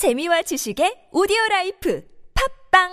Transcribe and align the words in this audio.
재미와 0.00 0.40
지식의 0.40 1.12
오디오 1.12 1.36
라이프 1.50 2.02
팝빵 2.72 2.88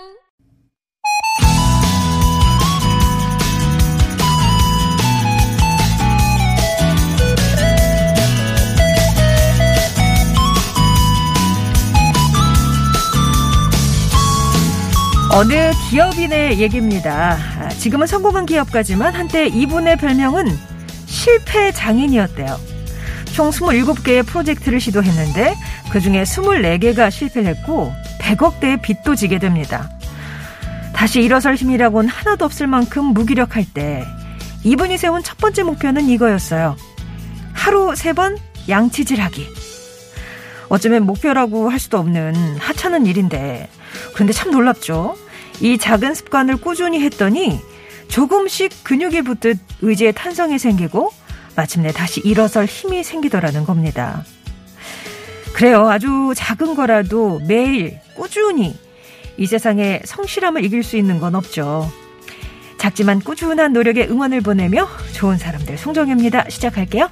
어느 15.32 15.70
기업인의 15.88 16.60
얘기입니다. 16.60 17.38
아, 17.58 17.68
지금은 17.70 18.06
성공한 18.06 18.44
기업가지만 18.44 19.14
한때 19.14 19.46
이분의 19.46 19.96
별명은 19.96 20.44
실패 21.06 21.72
장인이었대요. 21.72 22.77
총 23.38 23.50
27개의 23.50 24.26
프로젝트를 24.26 24.80
시도했는데 24.80 25.54
그중에 25.92 26.24
24개가 26.24 27.08
실패를 27.08 27.54
했고 27.54 27.92
100억대의 28.20 28.82
빚도 28.82 29.14
지게 29.14 29.38
됩니다. 29.38 29.88
다시 30.92 31.20
일어설 31.20 31.54
힘이라고는 31.54 32.08
하나도 32.10 32.44
없을 32.44 32.66
만큼 32.66 33.04
무기력할 33.04 33.64
때 33.72 34.04
이분이 34.64 34.98
세운 34.98 35.22
첫 35.22 35.38
번째 35.38 35.62
목표는 35.62 36.08
이거였어요. 36.08 36.74
하루 37.52 37.94
세 37.94 38.12
번 38.12 38.36
양치질하기. 38.68 39.46
어쩌면 40.68 41.06
목표라고 41.06 41.70
할 41.70 41.78
수도 41.78 41.98
없는 41.98 42.56
하찮은 42.58 43.06
일인데 43.06 43.68
그런데 44.14 44.32
참 44.32 44.50
놀랍죠. 44.50 45.16
이 45.60 45.78
작은 45.78 46.14
습관을 46.14 46.56
꾸준히 46.56 47.00
했더니 47.02 47.60
조금씩 48.08 48.82
근육이 48.82 49.22
붙듯 49.22 49.58
의지의 49.80 50.12
탄성이 50.14 50.58
생기고 50.58 51.12
마침내 51.58 51.90
다시 51.90 52.20
일어설 52.20 52.66
힘이 52.66 53.02
생기더라는 53.02 53.64
겁니다. 53.64 54.22
그래요. 55.54 55.88
아주 55.88 56.32
작은 56.36 56.76
거라도 56.76 57.40
매일 57.48 57.98
꾸준히 58.14 58.78
이 59.36 59.44
세상에 59.44 60.00
성실함을 60.04 60.64
이길 60.64 60.84
수 60.84 60.96
있는 60.96 61.18
건 61.18 61.34
없죠. 61.34 61.90
작지만 62.78 63.18
꾸준한 63.18 63.72
노력에 63.72 64.06
응원을 64.06 64.40
보내며 64.40 64.88
좋은 65.14 65.36
사람들 65.36 65.78
송정혜입니다. 65.78 66.48
시작할게요. 66.48 67.10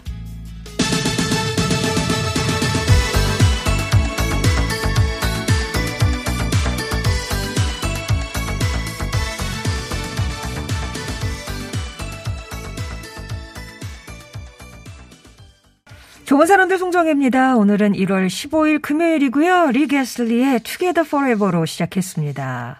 좋은 16.36 16.44
사람들 16.44 16.76
송정혜입니다. 16.76 17.56
오늘은 17.56 17.94
1월 17.94 18.26
15일 18.26 18.82
금요일이고요. 18.82 19.70
리 19.70 19.86
게슬리의 19.86 20.60
Together 20.60 21.06
Forever로 21.06 21.64
시작했습니다. 21.64 22.78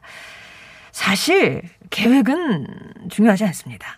사실 0.92 1.62
계획은 1.88 2.66
중요하지 3.08 3.46
않습니다. 3.46 3.96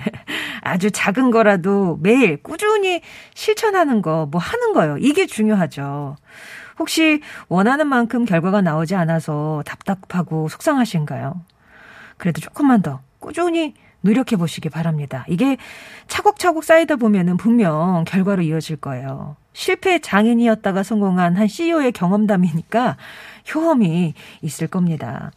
아주 0.62 0.90
작은 0.90 1.30
거라도 1.32 1.98
매일 2.00 2.42
꾸준히 2.42 3.02
실천하는 3.34 4.00
거, 4.00 4.26
뭐 4.30 4.40
하는 4.40 4.72
거요. 4.72 4.96
이게 4.96 5.26
중요하죠. 5.26 6.16
혹시 6.78 7.20
원하는 7.48 7.86
만큼 7.86 8.24
결과가 8.24 8.62
나오지 8.62 8.94
않아서 8.94 9.62
답답하고 9.66 10.48
속상하신가요? 10.48 11.42
그래도 12.16 12.40
조금만 12.40 12.80
더 12.80 13.02
꾸준히 13.18 13.74
노력해 14.04 14.36
보시기 14.36 14.68
바랍니다. 14.68 15.24
이게 15.28 15.56
차곡차곡 16.08 16.62
쌓이다 16.62 16.96
보면은 16.96 17.38
분명 17.38 18.04
결과로 18.06 18.42
이어질 18.42 18.76
거예요. 18.76 19.36
실패 19.54 19.98
장인이었다가 19.98 20.82
성공한 20.82 21.36
한 21.36 21.48
CEO의 21.48 21.92
경험담이니까 21.92 22.98
효험이 23.54 24.12
있을 24.42 24.66
겁니다. 24.66 25.32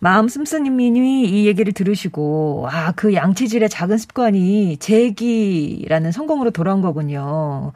마음 0.00 0.26
씀씀님이 0.26 1.28
이 1.28 1.46
얘기를 1.46 1.72
들으시고 1.72 2.66
아 2.68 2.92
그 2.96 3.14
양치질의 3.14 3.68
작은 3.68 3.98
습관이 3.98 4.78
제기라는 4.78 6.10
성공으로 6.10 6.50
돌아온 6.50 6.80
거군요. 6.80 7.72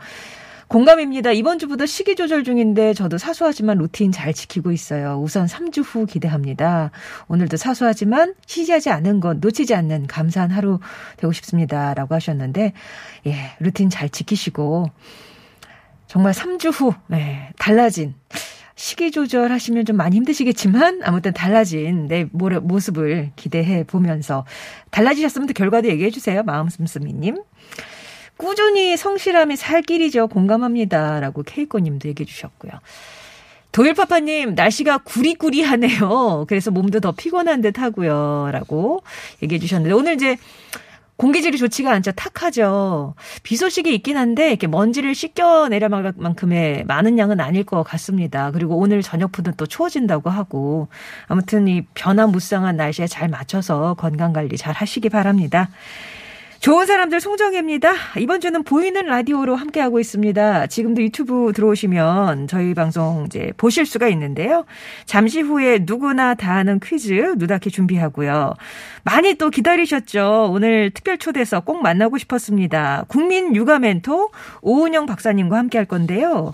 공감입니다. 0.68 1.30
이번 1.30 1.60
주부터 1.60 1.86
시기 1.86 2.16
조절 2.16 2.42
중인데 2.42 2.92
저도 2.92 3.18
사소하지만 3.18 3.78
루틴 3.78 4.10
잘 4.10 4.34
지키고 4.34 4.72
있어요. 4.72 5.20
우선 5.22 5.46
3주 5.46 5.84
후 5.84 6.06
기대합니다. 6.06 6.90
오늘도 7.28 7.56
사소하지만 7.56 8.34
쉬지 8.46 8.90
않은 8.90 9.20
것 9.20 9.38
놓치지 9.38 9.76
않는 9.76 10.08
감사한 10.08 10.50
하루 10.50 10.80
되고 11.18 11.32
싶습니다. 11.32 11.94
라고 11.94 12.16
하셨는데 12.16 12.72
예, 13.26 13.34
루틴 13.60 13.90
잘 13.90 14.08
지키시고 14.08 14.90
정말 16.08 16.32
3주 16.32 16.72
후 16.72 16.94
네, 17.06 17.52
달라진 17.58 18.14
시기 18.74 19.10
조절하시면 19.10 19.84
좀 19.84 19.96
많이 19.96 20.16
힘드시겠지만 20.16 21.00
아무튼 21.04 21.32
달라진 21.32 22.08
내 22.08 22.24
모습을 22.32 23.30
기대해 23.36 23.84
보면서 23.84 24.44
달라지셨으면 24.90 25.46
또 25.46 25.54
결과도 25.54 25.88
얘기해 25.88 26.10
주세요. 26.10 26.42
마음 26.42 26.68
씀씀이님. 26.68 27.36
꾸준히 28.36 28.96
성실함이 28.96 29.56
살 29.56 29.82
길이죠. 29.82 30.28
공감합니다. 30.28 31.20
라고 31.20 31.42
케이코님도 31.42 32.08
얘기해 32.08 32.26
주셨고요. 32.26 32.72
도일파파님, 33.72 34.54
날씨가 34.54 34.98
구리구리하네요. 34.98 36.46
그래서 36.48 36.70
몸도 36.70 37.00
더 37.00 37.12
피곤한 37.12 37.60
듯 37.60 37.78
하고요. 37.78 38.48
라고 38.50 39.02
얘기해 39.42 39.58
주셨는데, 39.58 39.94
오늘 39.94 40.14
이제 40.14 40.38
공기질이 41.16 41.58
좋지가 41.58 41.90
않죠. 41.92 42.12
탁하죠. 42.12 43.14
비 43.42 43.56
소식이 43.56 43.94
있긴 43.94 44.16
한데, 44.16 44.48
이렇게 44.48 44.66
먼지를 44.66 45.14
씻겨내려 45.14 45.90
만큼의 46.16 46.84
많은 46.84 47.18
양은 47.18 47.38
아닐 47.40 47.64
것 47.64 47.82
같습니다. 47.82 48.50
그리고 48.50 48.76
오늘 48.76 49.02
저녁부터 49.02 49.52
또 49.58 49.66
추워진다고 49.66 50.30
하고, 50.30 50.88
아무튼 51.26 51.68
이 51.68 51.82
변화무쌍한 51.92 52.76
날씨에 52.76 53.06
잘 53.06 53.28
맞춰서 53.28 53.94
건강관리 53.94 54.56
잘 54.56 54.72
하시기 54.72 55.10
바랍니다. 55.10 55.68
좋은 56.60 56.86
사람들 56.86 57.20
송정혜입니다. 57.20 57.92
이번 58.18 58.40
주는 58.40 58.62
보이는 58.62 59.04
라디오로 59.06 59.54
함께하고 59.54 60.00
있습니다. 60.00 60.66
지금도 60.66 61.02
유튜브 61.02 61.52
들어오시면 61.54 62.48
저희 62.48 62.74
방송 62.74 63.24
이제 63.26 63.52
보실 63.56 63.86
수가 63.86 64.08
있는데요. 64.08 64.64
잠시 65.04 65.40
후에 65.40 65.80
누구나 65.82 66.34
다 66.34 66.54
아는 66.54 66.80
퀴즈 66.80 67.34
누다키 67.36 67.70
준비하고요. 67.70 68.54
많이 69.04 69.34
또 69.34 69.50
기다리셨죠. 69.50 70.50
오늘 70.50 70.90
특별 70.90 71.18
초대서 71.18 71.60
꼭 71.60 71.82
만나고 71.82 72.18
싶었습니다. 72.18 73.04
국민 73.06 73.54
육아 73.54 73.78
멘토 73.78 74.30
오은영 74.62 75.06
박사님과 75.06 75.56
함께 75.56 75.78
할 75.78 75.86
건데요. 75.86 76.52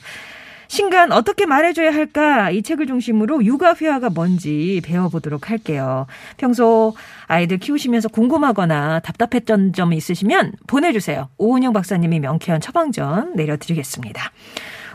신간 0.73 1.13
어떻게 1.13 1.45
말해줘야 1.45 1.93
할까 1.93 2.51
이 2.51 2.63
책을 2.63 2.87
중심으로 2.87 3.45
육아 3.45 3.75
회화가 3.75 4.09
뭔지 4.09 4.81
배워보도록 4.83 5.51
할게요. 5.51 6.07
평소 6.39 6.95
아이들 7.27 7.59
키우시면서 7.59 8.09
궁금하거나 8.09 9.01
답답했던 9.01 9.75
점 9.75 9.93
있으시면 9.93 10.53
보내주세요. 10.67 11.29
오은영 11.37 11.75
박사님이 11.75 12.21
명쾌한 12.21 12.63
처방전 12.63 13.35
내려드리겠습니다. 13.37 14.33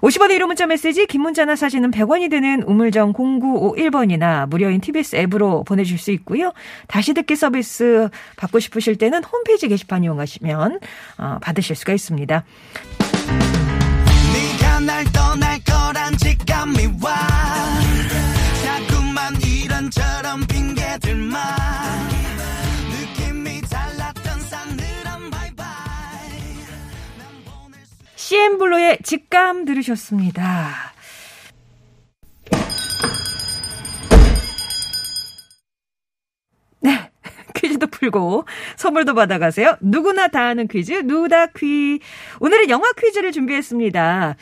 50원의 0.01 0.39
1호 0.39 0.47
문자 0.47 0.65
메시지, 0.65 1.05
긴 1.05 1.21
문자나 1.21 1.55
사진은 1.55 1.91
100원이 1.91 2.31
되는 2.31 2.63
우물정 2.63 3.13
0951번이나 3.13 4.49
무료인 4.49 4.81
TBS 4.81 5.15
앱으로 5.15 5.63
보내줄 5.63 5.99
수 5.99 6.09
있고요. 6.09 6.53
다시 6.87 7.13
듣기 7.13 7.35
서비스 7.35 8.09
받고 8.37 8.59
싶으실 8.59 8.95
때는 8.95 9.23
홈페이지 9.23 9.67
게시판 9.67 10.03
이용하시면 10.03 10.79
어, 11.19 11.37
받으실 11.39 11.75
수가 11.75 11.93
있습니다. 11.93 12.43
CN블루의 28.27 28.99
직감 29.03 29.63
들으셨습니다. 29.63 30.93
네. 36.81 37.09
퀴즈도 37.55 37.87
풀고 37.87 38.43
선물도 38.75 39.13
받아가세요. 39.13 39.77
누구나 39.79 40.27
다 40.27 40.41
아는 40.43 40.67
퀴즈, 40.67 40.91
누다 41.05 41.47
퀴. 41.47 41.99
오늘은 42.41 42.69
영화 42.69 42.91
퀴즈를 42.91 43.31
준비했습니다. 43.31 44.35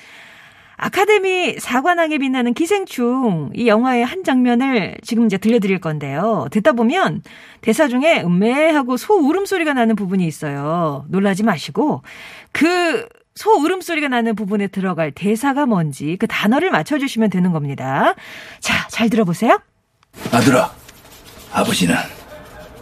아카데미 0.78 1.58
사관왕에 1.60 2.18
빛나는 2.18 2.54
기생충 2.54 3.52
이 3.56 3.68
영화의 3.68 4.06
한 4.06 4.24
장면을 4.24 4.98
지금 5.04 5.26
이제 5.26 5.38
들려드릴 5.38 5.80
건데요. 5.80 6.48
듣다 6.52 6.74
보면 6.74 7.22
대사 7.62 7.88
중에 7.88 8.22
음매하고 8.22 8.98
소 8.98 9.16
울음소리가 9.16 9.74
나는 9.74 9.96
부분이 9.96 10.26
있어요. 10.28 11.06
놀라지 11.10 11.44
마시고 11.44 12.04
그 12.52 13.08
소 13.38 13.52
울음소리가 13.52 14.08
나는 14.08 14.34
부분에 14.34 14.68
들어갈 14.68 15.12
대사가 15.12 15.66
뭔지 15.66 16.16
그 16.18 16.26
단어를 16.26 16.72
맞춰주시면 16.72 17.30
되는 17.30 17.52
겁니다. 17.52 18.16
자, 18.62 18.88
잘 18.88 19.10
들어보세요. 19.10 19.60
아들아, 20.32 20.72
아버지는 21.52 21.96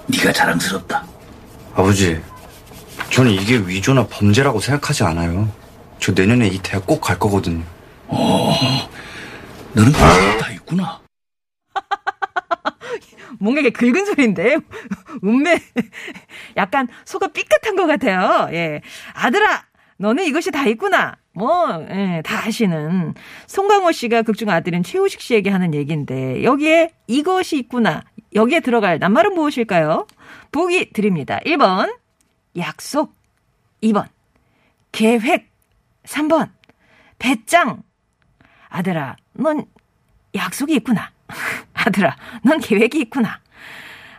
네가 0.05 0.31
자랑스럽다. 0.31 1.05
아버지, 1.73 2.21
저는 3.09 3.31
이게 3.31 3.57
위조나 3.57 4.05
범죄라고 4.05 4.59
생각하지 4.59 5.03
않아요. 5.03 5.49
저 5.97 6.11
내년에 6.11 6.47
이 6.49 6.59
대학 6.61 6.85
꼭 6.85 7.01
갈 7.01 7.17
거거든요. 7.17 7.63
어, 8.07 8.53
너는 9.73 9.91
거다 9.91 10.51
있구나. 10.53 11.01
뭔가 13.39 13.61
이게 13.61 13.69
긁은 13.71 14.05
소리인데 14.05 14.57
음매 15.23 15.59
약간 16.57 16.87
속가 17.05 17.29
삐끗한 17.29 17.75
것 17.75 17.87
같아요. 17.87 18.49
예, 18.53 18.81
아들아, 19.13 19.65
너는 19.97 20.25
이것이 20.25 20.51
다 20.51 20.65
있구나. 20.67 21.15
뭐, 21.35 21.85
예, 21.89 22.21
다 22.23 22.45
아시는 22.45 23.15
송강호 23.47 23.91
씨가 23.91 24.21
극중 24.21 24.49
아들인 24.49 24.83
최우식 24.83 25.19
씨에게 25.21 25.49
하는 25.49 25.73
얘기인데 25.73 26.43
여기에 26.43 26.91
이것이 27.07 27.57
있구나. 27.57 28.03
여기에 28.35 28.59
들어갈 28.61 28.99
낱말은 28.99 29.33
무엇일까요? 29.33 30.07
보기 30.51 30.91
드립니다. 30.93 31.39
1번 31.45 31.95
약속, 32.57 33.15
2번 33.81 34.07
계획, 34.91 35.49
3번 36.03 36.51
배짱. 37.17 37.83
아들아, 38.73 39.15
넌 39.33 39.65
약속이 40.33 40.73
있구나. 40.75 41.11
아들아, 41.73 42.15
넌 42.43 42.59
계획이 42.59 42.99
있구나. 43.01 43.39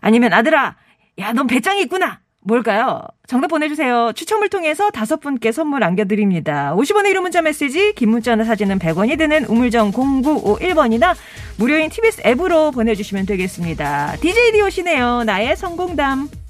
아니면 0.00 0.32
아들아, 0.32 0.76
야, 1.18 1.32
넌 1.32 1.46
배짱이 1.46 1.82
있구나. 1.82 2.20
뭘까요? 2.46 3.02
정답 3.26 3.48
보내주세요. 3.48 4.12
추첨을 4.14 4.50
통해서 4.50 4.90
다섯 4.90 5.18
분께 5.18 5.50
선물 5.50 5.82
안겨드립니다. 5.82 6.74
50원의 6.76 7.14
1호 7.14 7.22
문자 7.22 7.40
메시지, 7.40 7.94
긴 7.94 8.10
문자나 8.10 8.44
사진은 8.44 8.78
100원이 8.78 9.18
되는 9.18 9.44
우물정 9.46 9.92
0951번이나 9.92 11.16
무료인 11.58 11.88
TBS 11.88 12.22
앱으로 12.24 12.70
보내주시면 12.70 13.26
되겠습니다. 13.26 14.16
DJ 14.20 14.52
디오시네요. 14.52 15.24
나의 15.24 15.56
성공담. 15.56 16.43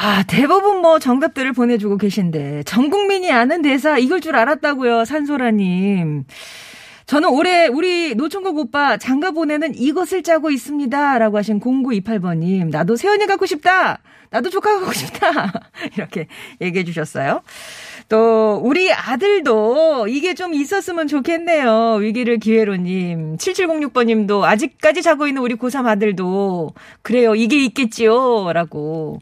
아, 0.00 0.22
대부분 0.22 0.80
뭐 0.80 1.00
정답들을 1.00 1.52
보내주고 1.54 1.96
계신데, 1.96 2.62
전 2.62 2.88
국민이 2.88 3.32
아는 3.32 3.62
대사 3.62 3.98
이걸 3.98 4.20
줄 4.20 4.36
알았다고요, 4.36 5.04
산소라님. 5.04 6.22
저는 7.06 7.28
올해 7.30 7.66
우리 7.66 8.14
노총각 8.14 8.56
오빠 8.56 8.96
장가 8.96 9.32
보내는 9.32 9.74
이것을 9.74 10.22
짜고 10.22 10.50
있습니다. 10.52 11.18
라고 11.18 11.36
하신 11.38 11.58
0928번님. 11.58 12.70
나도 12.70 12.94
세연이 12.94 13.26
갖고 13.26 13.44
싶다! 13.46 13.98
나도 14.30 14.50
조카 14.50 14.78
갖고 14.78 14.92
싶다! 14.92 15.52
이렇게 15.96 16.28
얘기해 16.60 16.84
주셨어요. 16.84 17.40
또, 18.08 18.60
우리 18.62 18.92
아들도 18.92 20.06
이게 20.06 20.34
좀 20.34 20.54
있었으면 20.54 21.08
좋겠네요. 21.08 21.94
위기를 21.94 22.38
기회로님. 22.38 23.36
7706번님도 23.38 24.42
아직까지 24.44 25.02
자고 25.02 25.26
있는 25.26 25.42
우리 25.42 25.56
고3 25.56 25.86
아들도 25.86 26.72
그래요. 27.02 27.34
이게 27.34 27.64
있겠지요. 27.64 28.52
라고. 28.52 29.18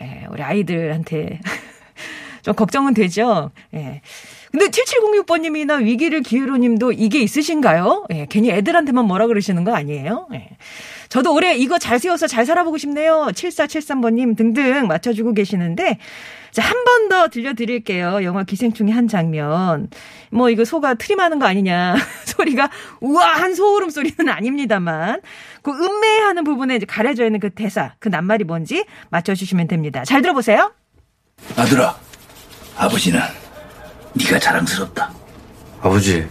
예, 0.00 0.26
우리 0.30 0.42
아이들한테 0.42 1.40
좀 2.42 2.54
걱정은 2.54 2.94
되죠. 2.94 3.50
예. 3.74 4.02
근데 4.50 4.66
7706번님이나 4.68 5.82
위기를 5.82 6.22
기회로 6.22 6.56
님도 6.56 6.92
이게 6.92 7.20
있으신가요? 7.20 8.06
예, 8.12 8.26
괜히 8.28 8.50
애들한테만 8.50 9.04
뭐라 9.04 9.26
그러시는 9.26 9.64
거 9.64 9.74
아니에요? 9.74 10.28
예. 10.34 10.48
저도 11.08 11.34
올해 11.34 11.56
이거 11.56 11.78
잘 11.78 11.98
세워서 11.98 12.26
잘 12.26 12.44
살아보고 12.46 12.78
싶네요. 12.78 13.28
7473번님 13.32 14.36
등등 14.36 14.86
맞춰주고 14.86 15.32
계시는데, 15.34 15.98
자, 16.52 16.62
한 16.62 16.84
번 16.84 17.08
더 17.08 17.28
들려드릴게요. 17.28 18.24
영화 18.24 18.42
기생충의 18.42 18.92
한 18.92 19.06
장면. 19.06 19.88
뭐, 20.30 20.50
이거 20.50 20.64
소가 20.64 20.94
트림하는 20.94 21.38
거 21.38 21.46
아니냐. 21.46 21.94
소리가 22.26 22.68
우아한 23.00 23.54
소름 23.54 23.90
소리는 23.90 24.28
아닙니다만, 24.28 25.20
그 25.62 25.70
음매하는 25.70 26.42
부분에 26.44 26.76
이제 26.76 26.86
가려져 26.86 27.24
있는 27.26 27.38
그 27.38 27.50
대사, 27.50 27.94
그 28.00 28.08
낱말이 28.08 28.44
뭔지 28.44 28.84
맞춰주시면 29.10 29.68
됩니다. 29.68 30.04
잘 30.04 30.20
들어보세요. 30.22 30.72
아들아, 31.56 31.96
아버지는 32.76 33.20
네가 34.14 34.38
자랑스럽다. 34.40 35.12
아버지, 35.80 36.26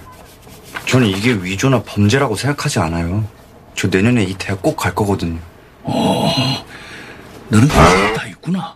저는 0.88 1.08
이게 1.08 1.32
위조나 1.34 1.84
범죄라고 1.84 2.36
생각하지 2.36 2.80
않아요. 2.80 3.24
저 3.76 3.88
내년에 3.88 4.24
이 4.24 4.36
대학 4.38 4.62
꼭 4.62 4.76
갈 4.76 4.94
거거든요. 4.96 5.40
너는 7.50 7.68
그런 7.68 8.14
거다 8.14 8.28
있구나. 8.28 8.76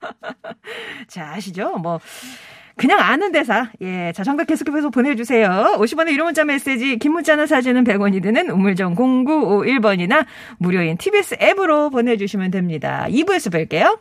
자, 1.08 1.32
아시죠? 1.34 1.76
뭐, 1.78 2.00
그냥 2.76 3.00
아는 3.00 3.32
대사. 3.32 3.70
예. 3.82 4.12
자, 4.14 4.22
정답 4.22 4.44
계속해서 4.46 4.90
보내주세요. 4.90 5.76
50원의 5.78 6.12
유료 6.12 6.24
문자 6.24 6.44
메시지, 6.44 6.96
긴 6.98 7.12
문자나 7.12 7.46
사진은 7.46 7.84
100원이 7.84 8.22
드는 8.22 8.50
우물정 8.50 8.94
0951번이나 8.94 10.24
무료인 10.58 10.96
TBS 10.96 11.36
앱으로 11.42 11.90
보내주시면 11.90 12.50
됩니다. 12.52 13.06
2부에서 13.08 13.50
뵐게요. 13.68 13.98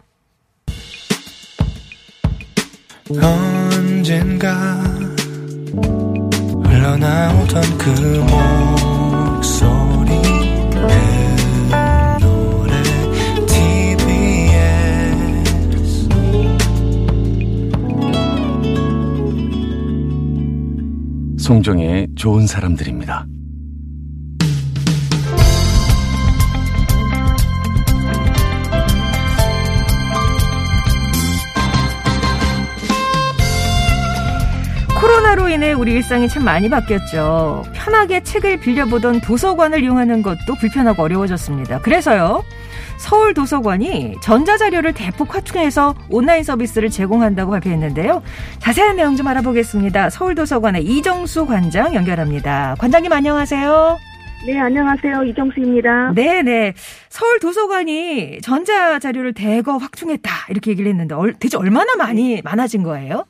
언젠가 3.22 4.54
흘러나오던 6.66 7.78
그목 7.78 8.97
송정의 21.48 22.10
좋은 22.18 22.46
사람들입니다. 22.46 23.26
코로나로 35.00 35.48
인해 35.48 35.72
우리 35.72 35.94
일상이 35.94 36.28
참 36.28 36.44
많이 36.44 36.70
바뀌었죠. 36.70 37.64
편하게 37.72 38.22
책을 38.24 38.60
빌려보던 38.60 39.22
도서관을 39.22 39.82
이용하는 39.84 40.22
것도 40.22 40.56
불편하고 40.60 41.02
어려워졌습니다. 41.02 41.80
그래서요. 41.80 42.44
서울 42.98 43.34
도서관이 43.34 44.16
전자자료를 44.22 44.94
대폭 44.94 45.34
확충해서 45.36 45.96
온라인 46.10 46.44
서비스를 46.44 46.90
제공한다고 46.90 47.52
발표했는데요. 47.52 48.24
자세한 48.60 48.96
내용 48.96 49.16
좀 49.16 49.28
알아보겠습니다. 49.28 50.10
서울 50.10 50.36
도서관의 50.36 50.84
이정수 50.84 51.46
관장 51.46 51.94
연결합니다. 51.94 52.76
관장님 52.80 53.12
안녕하세요. 53.12 53.98
네, 54.46 54.60
안녕하세요. 54.60 55.24
이정수입니다. 55.26 56.12
네 56.16 56.42
네. 56.42 56.74
서울 57.10 57.40
도서관이 57.40 58.40
전자 58.42 59.00
자료를 59.00 59.34
대거 59.34 59.78
확충했다. 59.78 60.32
이렇게 60.50 60.72
얘기를 60.72 60.90
했는데 60.90 61.16
얼- 61.16 61.34
대체 61.34 61.58
얼마나 61.58 61.96
많이 61.96 62.42
많아진 62.44 62.84
거예요? 62.84 63.26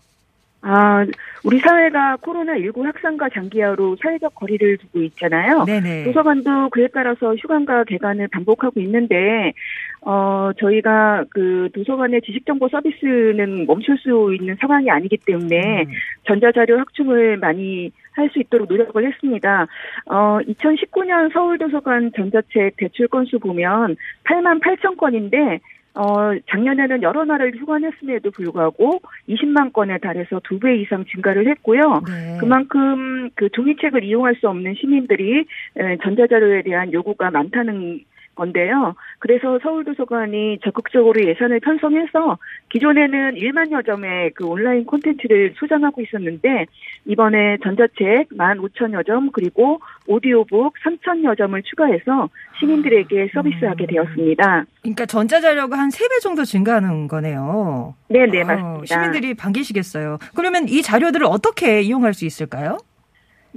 아, 0.61 1.05
우리 1.43 1.59
사회가 1.59 2.17
코로나19 2.17 2.83
확산과 2.83 3.29
장기화로 3.29 3.97
사회적 4.01 4.35
거리를 4.35 4.77
두고 4.77 5.01
있잖아요. 5.03 5.63
네네. 5.65 6.05
도서관도 6.05 6.69
그에 6.69 6.87
따라서 6.93 7.35
휴관과 7.35 7.85
개관을 7.85 8.27
반복하고 8.29 8.79
있는데, 8.81 9.53
어, 10.01 10.51
저희가 10.59 11.25
그 11.29 11.69
도서관의 11.73 12.21
지식정보 12.21 12.69
서비스는 12.69 13.65
멈출 13.65 13.97
수 13.97 14.33
있는 14.33 14.55
상황이 14.59 14.89
아니기 14.89 15.17
때문에 15.17 15.83
음. 15.83 15.91
전자자료 16.25 16.77
확충을 16.79 17.37
많이 17.37 17.91
할 18.17 18.29
수 18.29 18.39
있도록 18.39 18.67
노력을 18.67 19.05
했습니다. 19.05 19.67
어, 20.07 20.39
2019년 20.41 21.31
서울도서관 21.31 22.11
전자책 22.15 22.75
대출 22.77 23.07
건수 23.07 23.39
보면 23.39 23.95
8만 24.23 24.59
8천 24.61 24.97
건인데, 24.97 25.59
어, 25.97 26.31
작년에는 26.51 27.01
여러 27.01 27.25
나라를 27.25 27.53
휴관했음에도 27.57 28.29
불구하고 28.31 29.01
20만 29.27 29.73
건에 29.73 29.97
달해서 29.97 30.41
두 30.43 30.59
배 30.59 30.75
이상 30.77 31.05
증가를 31.05 31.47
했고요. 31.47 32.01
네. 32.07 32.37
그만큼 32.39 33.29
그 33.35 33.49
종이책을 33.49 34.03
이용할 34.03 34.35
수 34.35 34.47
없는 34.49 34.73
시민들이 34.75 35.45
에, 35.75 35.97
전자자료에 36.03 36.63
대한 36.63 36.91
요구가 36.93 37.29
많다는 37.31 38.01
건데요. 38.37 38.95
그래서 39.19 39.59
서울도서관이 39.61 40.59
적극적으로 40.63 41.19
예산을 41.21 41.59
편성해서 41.59 42.37
기존에는 42.69 43.35
1만여 43.35 43.85
점의 43.85 44.31
그 44.35 44.45
온라인 44.45 44.85
콘텐츠를 44.85 45.53
수장하고 45.57 46.01
있었는데 46.01 46.67
이번에 47.05 47.57
전자책 47.63 48.29
15,000여 48.29 49.05
점 49.05 49.31
그리고 49.31 49.79
오디오북 50.07 50.75
3,000여 50.85 51.37
점을 51.37 51.61
추가해서 51.63 52.29
시민들에게 52.59 53.29
서비스하게 53.33 53.87
되었습니다. 53.87 54.65
그러니까 54.81 55.05
전자자료가 55.05 55.77
한세배 55.77 56.19
정도 56.19 56.45
증가하는 56.45 57.07
거네요. 57.07 57.95
네, 58.09 58.25
네, 58.27 58.41
어, 58.41 58.45
맞습니다. 58.45 58.85
시민들이 58.85 59.33
반기시겠어요. 59.33 60.19
그러면 60.35 60.67
이 60.69 60.81
자료들을 60.81 61.25
어떻게 61.25 61.81
이용할 61.81 62.13
수 62.13 62.25
있을까요? 62.25 62.77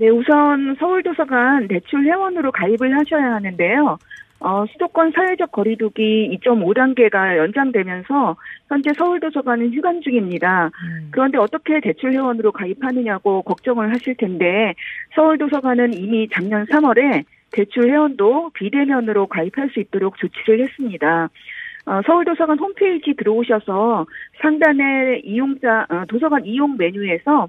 네, 0.01 0.09
우선 0.09 0.77
서울도서관 0.79 1.69
대출 1.69 2.05
회원으로 2.05 2.53
가입을 2.53 2.97
하셔야 2.99 3.35
하는데요. 3.35 3.99
어, 4.41 4.65
수도권 4.73 5.13
사회적 5.13 5.53
거리두기 5.53 6.37
2.5단계가 6.43 7.37
연장되면서 7.37 8.37
현재 8.69 8.91
서울도서관은 8.97 9.73
휴관 9.75 10.01
중입니다. 10.01 10.71
음. 10.83 11.09
그런데 11.11 11.37
어떻게 11.37 11.81
대출 11.81 12.13
회원으로 12.13 12.51
가입하느냐고 12.53 13.43
걱정을 13.43 13.93
하실 13.93 14.15
텐데 14.17 14.75
서울도서관은 15.15 15.93
이미 15.93 16.27
작년 16.33 16.65
3월에 16.67 17.25
대출 17.53 17.91
회원도 17.91 18.51
비대면으로 18.55 19.27
가입할 19.27 19.71
수 19.71 19.81
있도록 19.81 20.17
조치를 20.17 20.61
했습니다. 20.61 21.29
어, 21.87 22.01
서울도서관 22.07 22.59
홈페이지 22.59 23.15
들어오셔서 23.15 24.07
상단에 24.41 25.21
이용자 25.25 25.87
어, 25.91 26.05
도서관 26.09 26.47
이용 26.47 26.77
메뉴에서 26.79 27.43
어, 27.45 27.49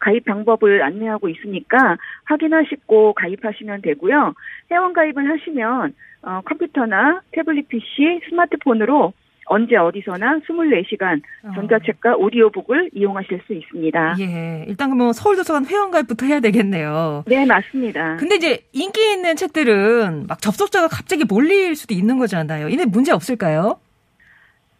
가입 0.00 0.24
방법을 0.24 0.82
안내하고 0.82 1.28
있으니까 1.28 1.96
확인하시고 2.24 3.14
가입하시면 3.14 3.82
되고요. 3.82 4.34
회원 4.70 4.92
가입을 4.92 5.30
하시면 5.30 5.94
어, 6.22 6.40
컴퓨터나 6.44 7.20
태블릿 7.32 7.68
PC, 7.68 8.20
스마트폰으로 8.28 9.12
언제 9.48 9.76
어디서나 9.76 10.40
24시간 10.40 11.20
어. 11.44 11.52
전자책과 11.54 12.16
오디오북을 12.16 12.90
이용하실 12.94 13.40
수 13.46 13.54
있습니다. 13.54 14.16
예. 14.20 14.64
일단 14.68 14.96
뭐 14.96 15.12
서울도서관 15.12 15.66
회원가입부터 15.66 16.26
해야 16.26 16.40
되겠네요. 16.40 17.24
네, 17.26 17.46
맞습니다. 17.46 18.16
근데 18.16 18.36
이제 18.36 18.60
인기 18.72 19.12
있는 19.12 19.36
책들은 19.36 20.26
막 20.28 20.40
접속자가 20.40 20.88
갑자기 20.88 21.24
몰릴 21.24 21.74
수도 21.76 21.94
있는 21.94 22.18
거잖아요. 22.18 22.68
이는 22.68 22.90
문제 22.90 23.12
없을까요? 23.12 23.80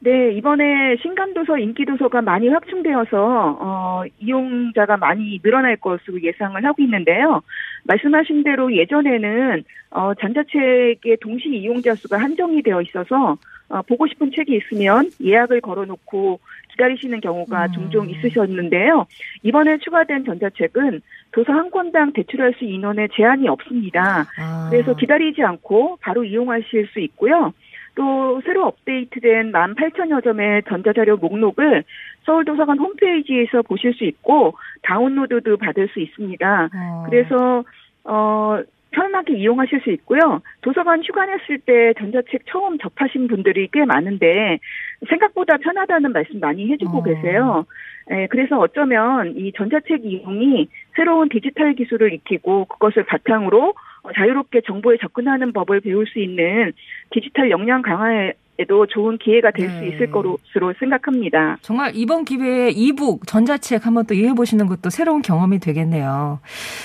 네, 0.00 0.33
이번에 0.33 0.97
신간도서, 1.02 1.59
인기도서가 1.59 2.23
많이 2.23 2.49
확충되어서, 2.49 3.59
어, 3.61 4.02
이용자가 4.21 4.97
많이 4.97 5.40
늘어날 5.43 5.76
것으로 5.76 6.23
예상을 6.23 6.64
하고 6.64 6.83
있는데요. 6.83 7.43
말씀하신 7.85 8.45
대로 8.45 8.73
예전에는, 8.73 9.64
어, 9.90 10.14
전자책의 10.14 11.17
동시 11.21 11.49
이용자 11.49 11.97
수가 11.97 12.17
한정이 12.19 12.62
되어 12.62 12.81
있어서, 12.83 13.38
어, 13.71 13.83
보고 13.83 14.07
싶은 14.07 14.31
책이 14.35 14.57
있으면 14.57 15.11
예약을 15.23 15.61
걸어놓고 15.61 16.40
기다리시는 16.71 17.21
경우가 17.21 17.67
음. 17.67 17.73
종종 17.73 18.09
있으셨는데요. 18.09 19.07
이번에 19.43 19.78
추가된 19.78 20.25
전자책은 20.25 21.00
도서 21.33 21.52
한 21.52 21.71
권당 21.71 22.12
대출할 22.12 22.55
수 22.55 22.64
인원에 22.64 23.09
제한이 23.12 23.49
없습니다. 23.49 24.26
아. 24.38 24.69
그래서 24.71 24.95
기다리지 24.95 25.43
않고 25.43 25.99
바로 26.00 26.25
이용하실 26.25 26.87
수 26.93 27.00
있고요. 27.00 27.52
또 27.99 28.40
새로 28.45 28.64
업데이트된 28.67 29.50
18,000여 29.50 30.23
점의 30.23 30.62
전자자료 30.69 31.17
목록을 31.17 31.83
서울도서관 32.23 32.78
홈페이지에서 32.78 33.62
보실 33.62 33.93
수 33.93 34.05
있고 34.05 34.55
다운로드도 34.83 35.57
받을 35.57 35.88
수 35.88 35.99
있습니다. 35.99 36.69
어. 36.73 37.07
그래서 37.11 37.64
어 38.05 38.62
편하게 38.93 39.38
이용하실 39.38 39.81
수 39.81 39.90
있고요. 39.90 40.40
도서관 40.62 41.02
휴관했을 41.02 41.59
때 41.59 41.93
전자책 41.99 42.43
처음 42.47 42.78
접하신 42.78 43.26
분들이 43.26 43.69
꽤 43.73 43.85
많은데 43.85 44.61
생각보다 45.09 45.57
편하다는 45.57 46.12
말씀 46.12 46.38
많이 46.38 46.71
해주고 46.71 46.99
어. 46.99 47.02
계세요. 47.02 47.67
예, 48.11 48.28
그래서 48.31 48.59
어쩌면 48.59 49.37
이 49.37 49.52
전자책 49.52 50.05
이용이 50.05 50.69
새로운 50.95 51.28
디지털 51.28 51.75
기술을 51.75 52.12
익히고 52.14 52.67
그것을 52.67 53.05
바탕으로 53.05 53.75
어, 53.98 53.98
자유롭게 54.15 54.62
정보에 54.67 54.97
접근하는 55.00 55.53
법을 55.53 55.81
배울 55.81 56.07
수 56.07 56.19
있는 56.19 56.73
디지털 57.11 57.50
역량 57.50 57.83
강화에도 57.83 58.87
좋은 58.88 59.19
기회가 59.19 59.50
될수 59.50 59.81
네. 59.81 59.88
있을 59.88 60.11
것으로 60.11 60.75
생각합니다. 60.79 61.59
정말 61.62 61.93
이번 61.95 62.25
기회에 62.25 62.71
이북, 62.71 63.27
전자책 63.27 63.87
한번 63.87 64.07
또 64.07 64.15
이해해 64.15 64.35
보시는 64.35 64.67
것도 64.67 64.91
새로운 64.91 65.23
경험이 65.23 65.59
되겠네요. 65.59 66.41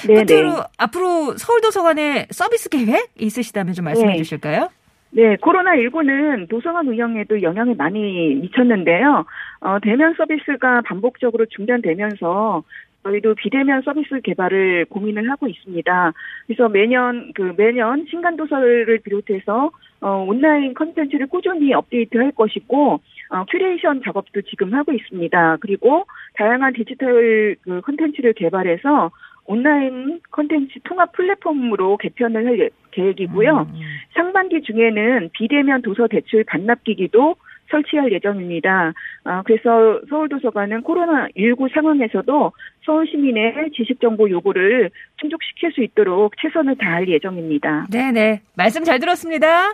네, 0.07 0.23
끝으로 0.23 0.49
네. 0.49 0.63
앞으로 0.77 1.37
서울도서관의 1.37 2.27
서비스 2.31 2.69
계획 2.69 3.11
있으시다면 3.19 3.73
좀 3.73 3.85
말씀해 3.85 4.13
네. 4.13 4.17
주실까요? 4.17 4.69
네, 5.15 5.35
코로나19는 5.35 6.49
도서관 6.49 6.87
운영에도 6.87 7.43
영향을 7.43 7.75
많이 7.75 8.33
미쳤는데요. 8.35 9.25
어, 9.61 9.79
대면 9.79 10.15
서비스가 10.17 10.81
반복적으로 10.81 11.45
중단되면서 11.45 12.63
저희도 13.03 13.35
비대면 13.35 13.81
서비스 13.83 14.21
개발을 14.21 14.85
고민을 14.85 15.29
하고 15.29 15.47
있습니다. 15.47 16.13
그래서 16.47 16.69
매년 16.69 17.31
그 17.35 17.53
매년 17.57 18.05
신간 18.09 18.37
도서를 18.37 18.99
비롯해서 18.99 19.71
어, 20.01 20.25
온라인 20.27 20.73
컨텐츠를 20.73 21.27
꾸준히 21.27 21.73
업데이트할 21.73 22.31
것이고 22.31 22.99
어, 23.29 23.45
큐레이션 23.49 24.01
작업도 24.03 24.41
지금 24.43 24.73
하고 24.73 24.91
있습니다. 24.91 25.57
그리고 25.59 26.05
다양한 26.35 26.73
디지털 26.73 27.55
그 27.61 27.81
컨텐츠를 27.81 28.33
개발해서 28.33 29.11
온라인 29.45 30.21
컨텐츠 30.31 30.79
통합 30.83 31.11
플랫폼으로 31.11 31.97
개편을 31.97 32.45
할 32.45 32.59
예- 32.59 32.69
계획이고요. 32.91 33.67
음, 33.73 33.81
상반기 34.13 34.61
중에는 34.61 35.29
비대면 35.33 35.81
도서 35.81 36.07
대출 36.07 36.43
반납기기도 36.45 37.35
설치할 37.73 38.11
예정입니다. 38.13 38.93
아, 39.23 39.41
그래서 39.43 39.99
서울도서관은 40.09 40.83
코로나19 40.83 41.73
상황에서도 41.73 42.51
서울 42.85 43.07
시민의 43.07 43.71
지식 43.75 43.99
정보 43.99 44.29
요구를 44.29 44.91
충족시킬 45.17 45.71
수 45.73 45.81
있도록 45.81 46.33
최선을 46.41 46.77
다할 46.77 47.09
예정입니다. 47.09 47.87
네 47.89 48.11
네. 48.11 48.41
말씀 48.55 48.83
잘 48.83 48.99
들었습니다. 48.99 49.73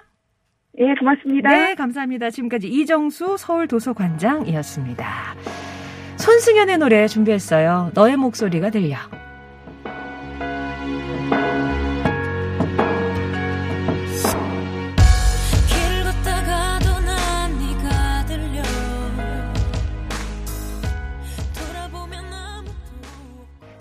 예, 0.78 0.94
고맙습니다. 0.96 1.50
네, 1.50 1.76
감사합니다. 1.76 2.30
지금까지 2.30 2.68
이정수 2.70 3.38
서울도서관장이었습니다. 3.38 5.06
손승연의 6.18 6.78
노래 6.78 7.08
준비했어요. 7.08 7.92
너의 7.96 8.16
목소리가 8.16 8.70
들려. 8.70 8.96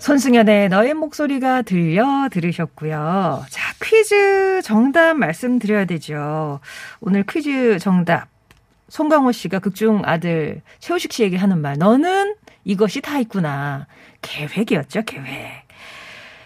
손승연의 0.09 0.69
너의 0.69 0.95
목소리가 0.95 1.61
들려 1.61 2.29
들으셨고요. 2.31 3.45
자, 3.47 3.73
퀴즈 3.79 4.63
정답 4.63 5.13
말씀드려야 5.13 5.85
되죠. 5.85 6.61
오늘 6.99 7.23
퀴즈 7.29 7.77
정답. 7.77 8.27
송강호 8.87 9.31
씨가 9.31 9.59
극중 9.59 10.01
아들 10.05 10.63
최우식 10.79 11.13
씨에게 11.13 11.37
하는 11.37 11.59
말. 11.59 11.77
너는 11.77 12.33
이것이 12.63 13.01
다 13.01 13.19
있구나. 13.19 13.85
계획이었죠, 14.23 15.03
계획. 15.03 15.68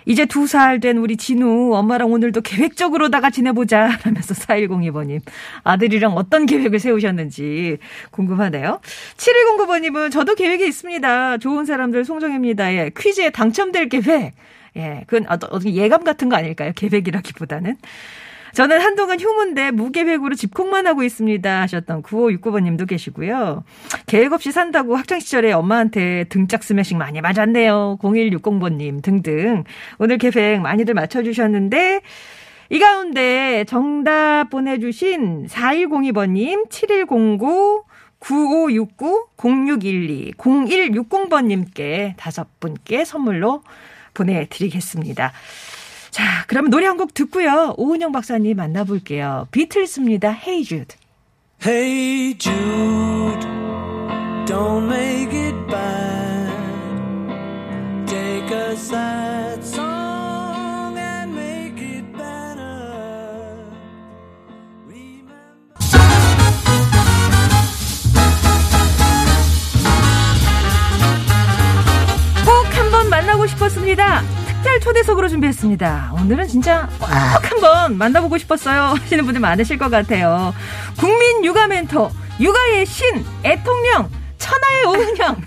이제 0.05 0.25
두 0.25 0.43
살 0.47 0.79
된 0.79 0.97
우리 0.97 1.17
진우, 1.17 1.73
엄마랑 1.75 2.11
오늘도 2.11 2.41
계획적으로다가 2.41 3.29
지내보자. 3.29 3.99
라면서 4.03 4.33
4102번님. 4.33 5.21
아들이랑 5.63 6.13
어떤 6.13 6.45
계획을 6.45 6.79
세우셨는지 6.79 7.77
궁금하네요. 8.11 8.79
7109번님은 9.17 10.11
저도 10.11 10.35
계획이 10.35 10.65
있습니다. 10.67 11.37
좋은 11.37 11.65
사람들 11.65 12.05
송정입니다. 12.05 12.73
예, 12.73 12.91
퀴즈에 12.97 13.29
당첨될 13.29 13.89
계획. 13.89 14.33
예, 14.75 15.03
그건 15.07 15.25
어떤, 15.29 15.63
예감 15.65 16.03
같은 16.03 16.29
거 16.29 16.35
아닐까요? 16.35 16.71
계획이라기보다는. 16.75 17.77
저는 18.53 18.79
한동안 18.81 19.19
휴무인데 19.19 19.71
무계획으로 19.71 20.35
집콕만 20.35 20.85
하고 20.85 21.03
있습니다. 21.03 21.61
하셨던 21.61 22.03
9569번님도 22.03 22.87
계시고요. 22.87 23.63
계획 24.05 24.31
없이 24.31 24.51
산다고 24.51 24.95
학창시절에 24.95 25.51
엄마한테 25.53 26.25
등짝 26.29 26.63
스매싱 26.63 26.99
많이 26.99 27.19
맞았네요. 27.19 27.97
0160번님 28.01 29.01
등등. 29.01 29.63
오늘 29.97 30.19
계획 30.19 30.61
많이들 30.61 30.93
맞춰주셨는데, 30.93 32.01
이 32.69 32.79
가운데 32.79 33.65
정답 33.67 34.49
보내주신 34.51 35.47
4102번님, 35.47 36.69
7109, 36.69 37.83
9569, 38.19 39.27
0612, 39.35 40.33
0160번님께 40.37 42.13
다섯 42.17 42.47
분께 42.59 43.03
선물로 43.03 43.63
보내드리겠습니다. 44.13 45.33
자, 46.13 46.45
그럼 46.47 46.69
노래 46.69 46.85
한 46.85 46.97
곡 46.97 47.13
듣고요. 47.15 47.73
오은영 47.77 48.11
박사님 48.11 48.55
만나볼게요. 48.57 49.47
비틀스입니다. 49.51 50.29
Hey 50.31 50.63
Jude. 50.63 50.95
Hey 51.65 52.37
Jude, 52.37 53.39
don't 54.45 54.85
make 54.87 55.33
it 55.33 55.55
bad. 55.67 56.53
Take 58.05 58.51
a 58.55 58.73
sad 58.75 59.63
song 59.65 60.95
and 60.99 61.33
make 61.33 61.81
it 61.81 62.05
better. 62.13 63.71
Remember. 64.87 65.33
꼭 72.45 72.77
한번 72.77 73.09
만나고 73.09 73.47
싶었습니다. 73.47 74.21
특별 74.63 74.79
초대석으로 74.79 75.27
준비했습니다. 75.27 76.13
오늘은 76.13 76.47
진짜 76.47 76.87
꼭 76.97 77.09
한번 77.51 77.97
만나보고 77.97 78.37
싶었어요. 78.37 78.95
하시는 78.97 79.25
분들 79.25 79.41
많으실 79.41 79.77
것 79.77 79.91
같아요. 79.91 80.53
국민 80.97 81.43
육아 81.43 81.67
멘토, 81.67 82.09
육아의 82.39 82.85
신, 82.85 83.25
애통령, 83.43 84.09
천하의 84.53 84.85
오은영. 84.85 85.41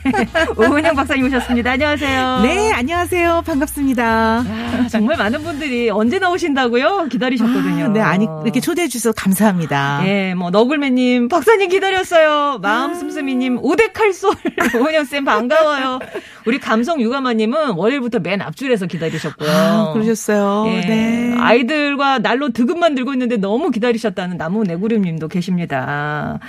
오은영 0.73 0.95
박사님 0.97 1.27
오셨습니다. 1.27 1.73
안녕하세요. 1.73 2.41
네, 2.43 2.73
안녕하세요. 2.73 3.43
반갑습니다. 3.47 4.05
아, 4.05 4.87
정말 4.91 5.17
많은 5.17 5.43
분들이 5.43 5.91
언제 5.91 6.19
나오신다고요? 6.19 7.07
기다리셨거든요. 7.11 7.85
아, 7.85 7.89
네, 7.89 8.01
아니, 8.01 8.27
이렇게 8.45 8.61
초대해 8.61 8.89
주셔서 8.89 9.13
감사합니다. 9.13 10.03
예, 10.07 10.35
뭐, 10.35 10.51
너굴매님, 10.51 11.29
박사님 11.29 11.69
기다렸어요. 11.69 12.59
마음 12.61 12.95
씀씀이님, 12.95 13.59
오데칼솔. 13.63 14.35
오은영쌤 14.81 15.25
반가워요. 15.25 16.01
우리 16.47 16.59
감성 16.59 17.01
유가마님은 17.01 17.73
월요일부터 17.73 18.19
맨 18.21 18.41
앞줄에서 18.43 18.87
기다리셨고요. 18.87 19.49
아, 19.51 19.93
그러셨어요. 19.93 20.65
예, 20.69 20.81
네. 20.81 21.37
아이들과 21.39 22.19
날로 22.19 22.51
득음만 22.51 22.95
들고 22.95 23.13
있는데 23.13 23.37
너무 23.37 23.71
기다리셨다는 23.71 24.37
나무 24.37 24.65
내구름님도 24.65 25.29
계십니다. 25.29 26.41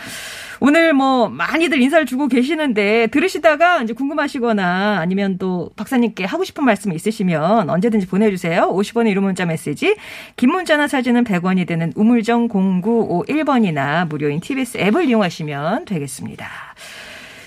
오늘 0.60 0.94
뭐 0.94 1.30
많이들 1.30 1.82
인사를 1.82 2.06
주고 2.06 2.28
계시는데 2.28 3.08
들으시다가 3.08 3.84
이제 3.84 3.94
궁금하시거나 3.94 4.98
아니면 5.00 5.38
또 5.38 5.70
박사님께 5.76 6.26
하고 6.26 6.44
싶은 6.44 6.66
말씀 6.66 6.94
있으시면 6.94 7.70
언제든지 7.70 8.08
보내주세요. 8.08 8.72
50원의 8.74 9.10
유료 9.10 9.22
문자 9.22 9.46
메시지, 9.46 9.96
긴 10.36 10.52
문자나 10.52 10.88
사진은 10.88 11.24
100원이 11.24 11.68
되는 11.68 11.94
우물정 11.96 12.48
0951번이나 12.50 14.08
무료인 14.08 14.40
TBS 14.40 14.78
앱을 14.80 15.08
이용하시면 15.08 15.86
되겠습니다. 15.86 16.48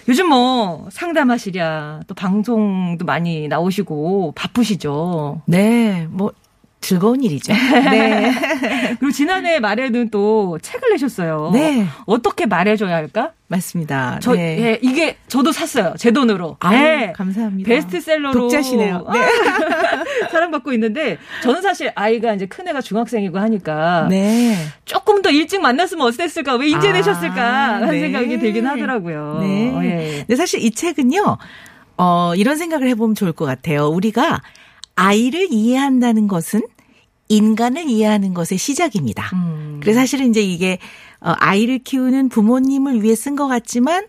요즘 0.08 0.28
뭐 0.28 0.88
상담하시랴 0.90 2.00
또 2.06 2.14
방송도 2.14 3.04
많이 3.04 3.48
나오시고 3.48 4.32
바쁘시죠. 4.34 5.42
네, 5.46 6.06
뭐, 6.10 6.32
즐거운 6.80 7.22
일이죠. 7.22 7.52
네. 7.52 8.32
그리고 8.98 9.10
지난해 9.12 9.60
말에는 9.60 10.08
또 10.10 10.58
책을 10.62 10.90
내셨어요. 10.90 11.50
네. 11.52 11.86
어떻게 12.06 12.46
말해줘야 12.46 12.94
할까? 12.94 13.32
맞습니다. 13.48 14.18
저, 14.22 14.32
네. 14.32 14.58
예, 14.60 14.78
이게 14.80 15.16
저도 15.28 15.52
샀어요. 15.52 15.94
제 15.98 16.10
돈으로. 16.10 16.56
아유, 16.60 16.78
네. 16.78 17.12
감사합니다. 17.12 17.68
베스트셀러로. 17.68 18.32
독자시네요. 18.32 19.06
네. 19.12 19.18
아, 19.20 20.28
사랑받고 20.30 20.72
있는데, 20.74 21.18
저는 21.42 21.60
사실 21.60 21.92
아이가 21.94 22.32
이제 22.32 22.46
큰 22.46 22.66
애가 22.68 22.80
중학생이고 22.80 23.38
하니까. 23.38 24.06
네. 24.08 24.56
조금 24.84 25.20
더 25.20 25.30
일찍 25.30 25.60
만났으면 25.60 26.06
어땠을까? 26.06 26.54
왜 26.56 26.68
이제 26.68 26.88
아, 26.88 26.92
내셨을까? 26.92 27.74
하는 27.74 27.90
네. 27.90 28.00
생각이 28.00 28.38
들긴 28.38 28.66
하더라고요. 28.66 29.38
네. 29.40 29.72
어, 29.74 29.84
예. 29.84 30.14
근데 30.20 30.36
사실 30.36 30.64
이 30.64 30.70
책은요, 30.70 31.36
어, 31.98 32.32
이런 32.36 32.56
생각을 32.56 32.88
해보면 32.88 33.14
좋을 33.14 33.32
것 33.32 33.44
같아요. 33.44 33.88
우리가 33.88 34.40
아이를 35.00 35.48
이해한다는 35.50 36.28
것은 36.28 36.62
인간을 37.28 37.88
이해하는 37.88 38.34
것의 38.34 38.58
시작입니다. 38.58 39.30
음. 39.32 39.78
그래서 39.80 40.00
사실은 40.00 40.28
이제 40.28 40.42
이게 40.42 40.78
어, 41.20 41.32
아이를 41.38 41.78
키우는 41.78 42.28
부모님을 42.28 43.02
위해 43.02 43.14
쓴 43.14 43.34
것 43.34 43.48
같지만 43.48 44.06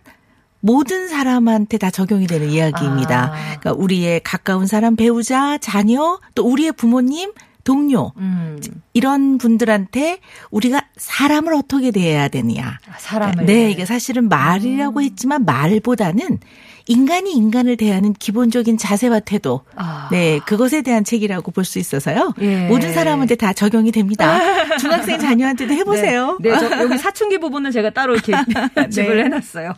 모든 0.59 1.07
사람한테 1.07 1.77
다 1.77 1.91
적용이 1.91 2.27
되는 2.27 2.49
이야기입니다. 2.49 3.31
아. 3.33 3.59
그러니까 3.59 3.71
우리의 3.73 4.21
가까운 4.23 4.67
사람, 4.67 4.95
배우자, 4.95 5.57
자녀, 5.57 6.19
또 6.35 6.43
우리의 6.43 6.73
부모님, 6.73 7.31
동료 7.63 8.11
음. 8.17 8.59
이런 8.93 9.37
분들한테 9.37 10.19
우리가 10.51 10.81
사람을 10.97 11.53
어떻게 11.53 11.91
대해야 11.91 12.27
되느냐. 12.27 12.77
아, 12.89 12.97
사람을. 12.99 13.45
네, 13.45 13.71
이게 13.71 13.85
사실은 13.85 14.27
말이라고 14.29 15.01
했지만 15.01 15.45
말보다는 15.45 16.39
인간이 16.87 17.31
인간을 17.33 17.77
대하는 17.77 18.11
기본적인 18.11 18.77
자세와 18.77 19.19
태도. 19.21 19.61
아. 19.75 20.09
네, 20.11 20.39
그것에 20.45 20.81
대한 20.81 21.03
책이라고 21.03 21.51
볼 21.51 21.63
수 21.63 21.77
있어서요. 21.79 22.33
예. 22.41 22.67
모든 22.67 22.91
사람한테 22.91 23.35
다 23.35 23.53
적용이 23.53 23.91
됩니다. 23.91 24.39
중학생 24.79 25.19
자녀한테도 25.19 25.73
해보세요. 25.73 26.37
네, 26.41 26.49
네, 26.51 26.59
저 26.59 26.79
여기 26.81 26.97
사춘기 26.97 27.37
부분은 27.37 27.71
제가 27.71 27.91
따로 27.91 28.15
이렇게 28.15 28.33
집을 28.89 29.17
네. 29.17 29.23
해놨어요. 29.25 29.73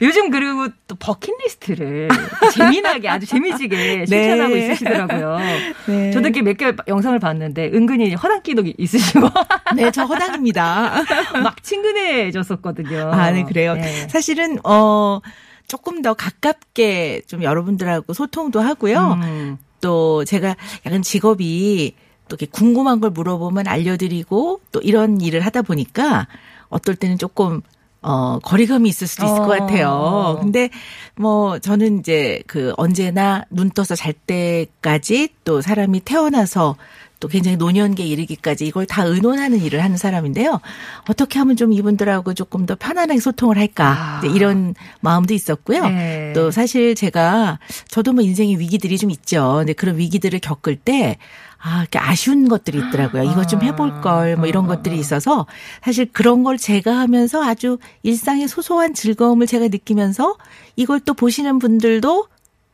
요즘 0.00 0.30
그리고 0.30 0.68
또 0.86 0.94
버킷리스트를 0.96 2.08
재미나게 2.52 3.08
아주 3.08 3.26
재미지게 3.26 4.06
실천하고 4.06 4.54
네. 4.54 4.60
있으시더라고요. 4.66 5.38
네. 5.86 6.10
저도 6.12 6.28
이렇게 6.28 6.42
몇 6.42 6.56
개 6.58 6.72
영상을 6.88 7.16
봤는데 7.20 7.70
은근히 7.72 8.07
허당기도 8.14 8.62
있으시고 8.78 9.28
네, 9.76 9.90
저 9.90 10.04
허당입니다. 10.04 11.02
막 11.42 11.62
친근해졌었거든요. 11.62 13.10
아, 13.12 13.30
네, 13.30 13.44
그래요. 13.44 13.74
네. 13.74 14.08
사실은, 14.08 14.58
어, 14.64 15.20
조금 15.66 16.02
더 16.02 16.14
가깝게 16.14 17.22
좀 17.26 17.42
여러분들하고 17.42 18.14
소통도 18.14 18.60
하고요. 18.60 19.18
음. 19.22 19.58
또 19.80 20.24
제가 20.24 20.56
약간 20.86 21.02
직업이 21.02 21.94
또 22.28 22.36
이렇게 22.36 22.46
궁금한 22.46 23.00
걸 23.00 23.10
물어보면 23.10 23.68
알려드리고 23.68 24.60
또 24.72 24.80
이런 24.80 25.20
일을 25.20 25.40
하다 25.40 25.62
보니까 25.62 26.26
어떨 26.68 26.96
때는 26.96 27.18
조금 27.18 27.62
어, 28.00 28.38
거리감이 28.38 28.88
있을 28.88 29.06
수도 29.06 29.26
있을 29.26 29.38
것 29.38 29.44
어. 29.44 29.48
같아요. 29.48 30.38
근데 30.40 30.70
뭐 31.16 31.58
저는 31.58 31.98
이제 31.98 32.42
그 32.46 32.72
언제나 32.76 33.44
눈 33.50 33.70
떠서 33.70 33.94
잘 33.94 34.12
때까지 34.12 35.30
또 35.44 35.60
사람이 35.60 36.00
태어나서 36.00 36.76
또 37.20 37.28
굉장히 37.28 37.56
노년기에 37.56 38.06
이르기까지 38.06 38.66
이걸 38.66 38.86
다 38.86 39.04
의논하는 39.04 39.60
일을 39.60 39.82
하는 39.82 39.96
사람인데요. 39.96 40.60
어떻게 41.08 41.38
하면 41.38 41.56
좀 41.56 41.72
이분들하고 41.72 42.34
조금 42.34 42.66
더 42.66 42.76
편안하게 42.76 43.20
소통을 43.20 43.58
할까. 43.58 44.20
아. 44.22 44.26
이런 44.26 44.74
마음도 45.00 45.34
있었고요. 45.34 45.88
네. 45.88 46.32
또 46.34 46.50
사실 46.50 46.94
제가 46.94 47.58
저도 47.88 48.12
뭐 48.12 48.22
인생의 48.22 48.58
위기들이 48.58 48.98
좀 48.98 49.10
있죠. 49.10 49.56
근데 49.58 49.72
그런 49.72 49.98
위기들을 49.98 50.38
겪을 50.38 50.76
때 50.76 51.16
아, 51.60 51.80
이렇게 51.80 51.98
아쉬운 51.98 52.48
것들이 52.48 52.78
있더라고요. 52.78 53.24
이거 53.24 53.44
좀 53.44 53.62
해볼 53.62 54.00
걸, 54.00 54.36
뭐 54.36 54.46
이런 54.46 54.68
것들이 54.68 54.96
있어서 54.96 55.46
사실 55.82 56.06
그런 56.12 56.44
걸 56.44 56.56
제가 56.56 56.96
하면서 56.96 57.42
아주 57.42 57.78
일상의 58.04 58.46
소소한 58.46 58.94
즐거움을 58.94 59.48
제가 59.48 59.66
느끼면서 59.66 60.36
이걸 60.76 61.00
또 61.00 61.14
보시는 61.14 61.58
분들도 61.58 62.28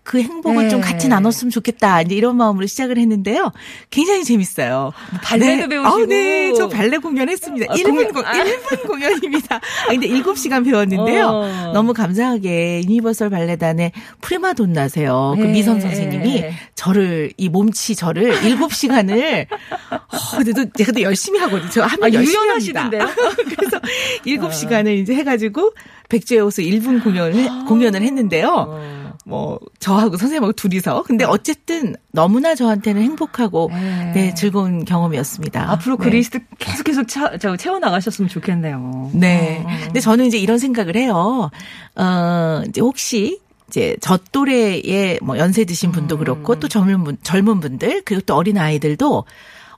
그 0.05 0.21
행복을 0.21 0.64
네. 0.64 0.69
좀 0.69 0.83
같이 0.83 1.09
나눴으면 1.09 1.51
좋겠다. 1.51 2.03
이제 2.03 2.14
이런 2.14 2.37
마음으로 2.37 2.67
시작을 2.67 2.99
했는데요. 2.99 3.51
굉장히 3.90 4.23
재밌어요. 4.23 4.93
발레도 5.23 5.67
배우시고. 5.69 6.03
아, 6.03 6.07
네. 6.07 6.53
저 6.55 6.69
발레 6.69 6.99
공연했습니다. 6.99 7.73
아, 7.73 7.75
1분, 7.75 7.85
공연- 7.88 8.12
공, 8.12 8.23
아. 8.27 8.33
1분 8.33 8.87
공연입니다. 8.87 9.57
아, 9.57 9.61
근데 9.88 10.07
7시간 10.09 10.62
배웠는데요. 10.67 11.27
어. 11.27 11.71
너무 11.73 11.95
감사하게 11.95 12.83
유니버설 12.85 13.31
발레단의 13.31 13.93
프리마돈나세요. 14.21 15.35
그 15.38 15.43
네. 15.43 15.53
미선 15.53 15.81
선생님이 15.81 16.45
저를, 16.75 17.33
이 17.38 17.49
몸치 17.49 17.97
저를 17.97 18.35
7시간을, 18.43 19.47
어, 19.90 20.37
근데 20.37 20.53
또 20.53 20.71
제가 20.77 20.93
또 20.93 21.01
열심히 21.01 21.38
하거든요. 21.40 21.71
저 21.71 21.83
하면 21.83 22.05
아, 22.05 22.12
열심히 22.12 22.45
유연하시던데요? 22.45 23.03
어. 23.03 23.07
그래서 23.57 23.81
7시간을 24.27 24.99
이제 24.99 25.14
해가지고 25.14 25.73
백조의 26.11 26.43
호수 26.43 26.61
1분 26.61 27.03
공연을, 27.03 27.35
해- 27.37 27.49
아. 27.49 27.64
공연을 27.67 28.03
했는데요. 28.03 29.04
뭐, 29.24 29.58
저하고 29.78 30.16
선생님하고 30.16 30.52
둘이서. 30.52 31.02
근데 31.02 31.24
어쨌든 31.24 31.96
너무나 32.12 32.54
저한테는 32.54 33.02
행복하고, 33.02 33.70
네. 33.72 34.12
네, 34.14 34.34
즐거운 34.34 34.84
경험이었습니다. 34.84 35.70
앞으로 35.72 35.96
그 35.96 36.04
네. 36.04 36.16
리스트 36.16 36.40
계속 36.58 36.84
계속 36.84 37.08
차, 37.08 37.37
저 37.38 37.56
채워 37.56 37.78
나가셨으면 37.78 38.28
좋겠네요. 38.28 39.10
네. 39.14 39.62
어, 39.64 39.68
어. 39.68 39.84
근데 39.84 40.00
저는 40.00 40.26
이제 40.26 40.38
이런 40.38 40.58
생각을 40.58 40.96
해요. 40.96 41.50
어, 41.96 42.62
이제 42.68 42.80
혹시 42.80 43.40
이제 43.68 43.96
저 44.00 44.18
또래의 44.30 45.18
뭐 45.22 45.38
연세 45.38 45.64
드신 45.64 45.90
분도 45.90 46.18
그렇고 46.18 46.60
또 46.60 46.68
젊은 46.68 47.02
분, 47.02 47.16
젊은 47.22 47.60
분들 47.60 48.02
그리고 48.04 48.22
또 48.26 48.37
어린 48.37 48.58
아이들도 48.58 49.24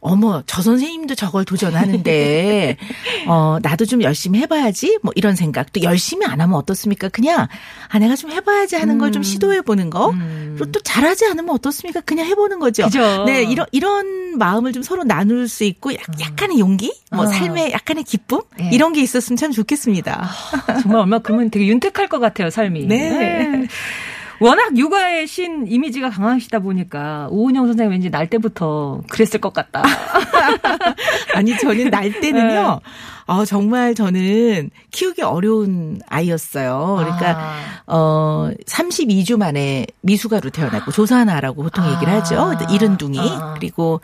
어머, 0.01 0.43
저 0.47 0.63
선생님도 0.63 1.15
저걸 1.15 1.45
도전하는데, 1.45 2.77
어, 3.27 3.59
나도 3.63 3.87
좀 3.87 4.03
열심히 4.03 4.39
해봐야지, 4.41 4.99
뭐 5.03 5.13
이런 5.17 5.35
생각. 5.37 5.73
또 5.73 5.83
열심히 5.83 6.27
안 6.27 6.41
하면 6.41 6.57
어떻습니까? 6.57 7.09
그냥, 7.09 7.47
아, 7.89 7.99
내가 7.99 8.15
좀 8.17 8.31
해봐야지 8.31 8.77
하는 8.77 8.99
걸 8.99 9.11
좀 9.13 9.23
시도해 9.23 9.63
보는 9.63 9.89
거. 9.91 10.13
그리고 10.57 10.71
또 10.73 10.81
잘하지 10.81 11.27
않으면 11.27 11.51
어떻습니까? 11.55 12.01
그냥 12.01 12.27
해보는 12.27 12.59
거죠. 12.59 12.85
그죠. 12.85 13.25
네, 13.25 13.45
이런, 13.45 13.67
이런 13.73 14.37
마음을 14.39 14.73
좀 14.73 14.83
서로 14.83 15.05
나눌 15.05 15.49
수 15.49 15.65
있고, 15.65 15.95
약, 15.95 16.01
약간의 16.21 16.59
용기? 16.59 16.93
뭐 17.13 17.25
어. 17.25 17.27
삶의 17.27 17.73
약간의 17.73 18.05
기쁨? 18.05 18.41
네. 18.59 18.71
이런 18.73 18.93
게 18.93 19.01
있었으면 19.01 19.37
참 19.37 19.53
좋겠습니다. 19.53 20.29
정말 20.83 21.01
얼마 21.03 21.19
그러면 21.21 21.51
되게 21.51 21.67
윤택할 21.67 22.09
것 22.09 22.19
같아요 22.19 22.51
삶이. 22.51 22.87
네. 22.87 23.67
워낙 24.41 24.77
육아의 24.77 25.27
신 25.27 25.67
이미지가 25.67 26.11
강하시다 26.11 26.59
보니까 26.59 27.29
오은영 27.31 27.67
선생님 27.67 27.91
왠지 27.91 28.11
날 28.11 28.29
때부터 28.29 29.01
그랬을 29.09 29.41
것 29.41 29.53
같다. 29.53 29.83
아니, 31.35 31.57
저는 31.59 31.91
날 31.91 32.21
때는요, 32.21 32.81
어, 33.27 33.45
정말 33.45 33.95
저는 33.95 34.71
키우기 34.93 35.23
어려운 35.23 36.01
아이였어요. 36.09 36.97
그러니까, 36.99 37.39
아. 37.39 37.83
어, 37.87 38.51
32주 38.67 39.37
만에 39.37 39.87
미숙아로 40.03 40.51
태어났고, 40.51 40.93
조산아라고 40.93 41.63
보통 41.63 41.91
얘기를 41.93 42.13
하죠. 42.13 42.41
아. 42.41 42.73
이른둥이. 42.73 43.19
아. 43.19 43.55
그리고, 43.55 44.01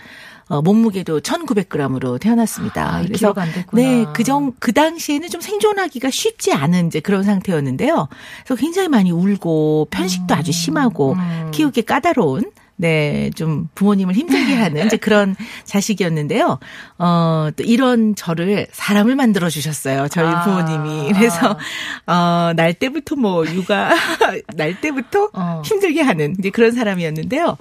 어, 0.49 0.61
몸무게도 0.61 1.21
1900g으로 1.21 2.21
태어났습니다. 2.21 2.97
아, 2.97 3.03
그래서, 3.03 3.19
키로가 3.19 3.43
안 3.43 3.53
됐구나. 3.53 3.83
네, 3.83 4.07
그 4.13 4.25
정, 4.25 4.53
그 4.59 4.73
당시에는 4.73 5.29
좀 5.31 5.41
생존하기가 5.41 6.11
쉽지 6.11 6.53
않은 6.53 6.89
이제 6.89 6.99
그런 6.99 7.23
상태였는데요. 7.23 8.09
그래서 8.45 8.61
굉장히 8.61 8.89
많이 8.89 9.13
울고, 9.13 9.89
편식도 9.91 10.35
아주 10.35 10.51
심하고, 10.51 11.13
음. 11.13 11.51
키우기 11.53 11.83
까다로운, 11.83 12.51
네, 12.77 13.31
좀 13.35 13.69
부모님을 13.75 14.15
힘들게 14.15 14.55
하는 14.55 14.87
이제 14.87 14.97
그런 14.97 15.37
자식이었는데요. 15.65 16.59
어, 16.99 17.49
또 17.57 17.63
이런 17.63 18.15
저를 18.15 18.67
사람을 18.73 19.15
만들어 19.15 19.49
주셨어요. 19.49 20.09
저희 20.09 20.27
아. 20.27 20.43
부모님이. 20.43 21.13
그래서 21.13 21.59
어, 22.07 22.53
날 22.57 22.75
때부터 22.75 23.17
뭐 23.17 23.47
육아 23.47 23.91
날 24.57 24.81
때부터 24.81 25.31
어. 25.33 25.63
힘들게 25.65 26.01
하는 26.03 26.35
이제 26.39 26.51
그런 26.51 26.73
사람이었는데요. 26.73 27.57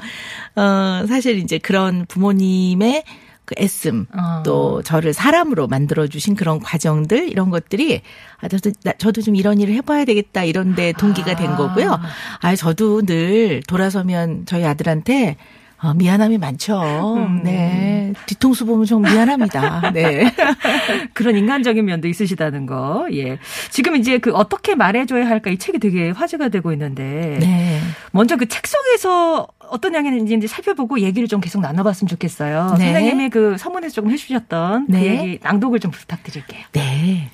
어, 0.55 1.05
사실 1.07 1.37
이제 1.37 1.57
그런 1.57 2.05
부모님의 2.07 3.03
그 3.45 3.55
애씀 3.57 4.05
어. 4.15 4.43
또 4.45 4.81
저를 4.83 5.13
사람으로 5.13 5.67
만들어 5.67 6.07
주신 6.07 6.35
그런 6.35 6.59
과정들 6.59 7.29
이런 7.29 7.49
것들이 7.49 8.01
아 8.39 8.47
저도 8.47 8.71
나- 8.83 8.93
저도 8.93 9.21
좀 9.21 9.35
이런 9.35 9.59
일을 9.59 9.73
해봐야 9.75 10.05
되겠다 10.05 10.43
이런데 10.43 10.93
동기가 10.93 11.35
된 11.35 11.49
아. 11.51 11.55
거고요. 11.57 11.99
아 12.41 12.55
저도 12.55 13.01
늘 13.03 13.61
돌아서면 13.67 14.45
저희 14.45 14.63
아들한테 14.65 15.37
어, 15.83 15.93
미안함이 15.95 16.37
많죠. 16.37 17.15
음. 17.17 17.41
네 17.43 18.13
뒤통수 18.27 18.65
보면 18.65 18.85
좀 18.85 19.01
미안합니다. 19.01 19.91
네. 19.93 20.31
그런 21.13 21.35
인간적인 21.35 21.83
면도 21.83 22.07
있으시다는 22.07 22.65
거. 22.67 23.07
예. 23.13 23.39
지금 23.71 23.95
이제 23.95 24.17
그 24.19 24.31
어떻게 24.33 24.75
말해줘야 24.75 25.27
할까 25.27 25.49
이 25.49 25.57
책이 25.57 25.79
되게 25.79 26.11
화제가 26.11 26.49
되고 26.49 26.71
있는데. 26.73 27.37
네. 27.39 27.79
먼저 28.11 28.35
그 28.37 28.45
책 28.45 28.67
속에서 28.67 29.47
어떤 29.69 29.93
이야기인지 29.93 30.47
살펴보고 30.47 30.99
얘기를 30.99 31.27
좀 31.29 31.39
계속 31.39 31.61
나눠봤으면 31.61 32.09
좋겠어요. 32.09 32.75
네. 32.77 32.91
선생님이 32.91 33.29
그 33.29 33.55
서문에서 33.57 33.95
조금 33.95 34.11
해주셨던 34.11 34.87
그 34.87 34.91
네. 34.91 35.05
얘기 35.05 35.39
낭독을 35.41 35.79
좀 35.79 35.89
부탁드릴게요. 35.91 36.61
네. 36.73 37.29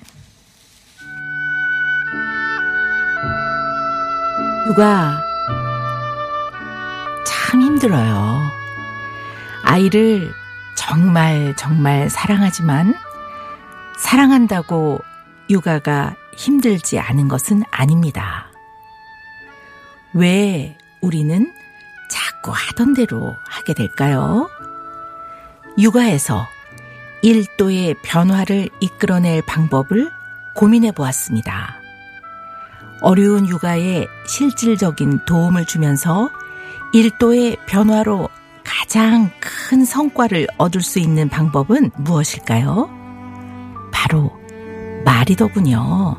육아 4.68 5.27
참 7.48 7.62
힘들어요. 7.62 8.42
아이를 9.64 10.30
정말 10.76 11.54
정말 11.56 12.10
사랑하지만 12.10 12.94
사랑한다고 13.96 15.00
육아가 15.48 16.14
힘들지 16.36 16.98
않은 16.98 17.28
것은 17.28 17.62
아닙니다. 17.70 18.48
왜 20.12 20.76
우리는 21.00 21.50
자꾸 22.10 22.52
하던 22.54 22.92
대로 22.92 23.34
하게 23.48 23.72
될까요? 23.72 24.50
육아에서 25.78 26.46
1도의 27.24 27.96
변화를 28.02 28.68
이끌어낼 28.80 29.40
방법을 29.46 30.10
고민해 30.54 30.92
보았습니다. 30.92 31.76
어려운 33.00 33.48
육아에 33.48 34.06
실질적인 34.26 35.24
도움을 35.24 35.64
주면서 35.64 36.28
1도의 36.94 37.58
변화로 37.66 38.28
가장 38.64 39.30
큰 39.40 39.84
성과를 39.84 40.46
얻을 40.56 40.80
수 40.80 40.98
있는 40.98 41.28
방법은 41.28 41.90
무엇일까요? 41.96 42.90
바로 43.92 44.32
말이더군요. 45.04 46.16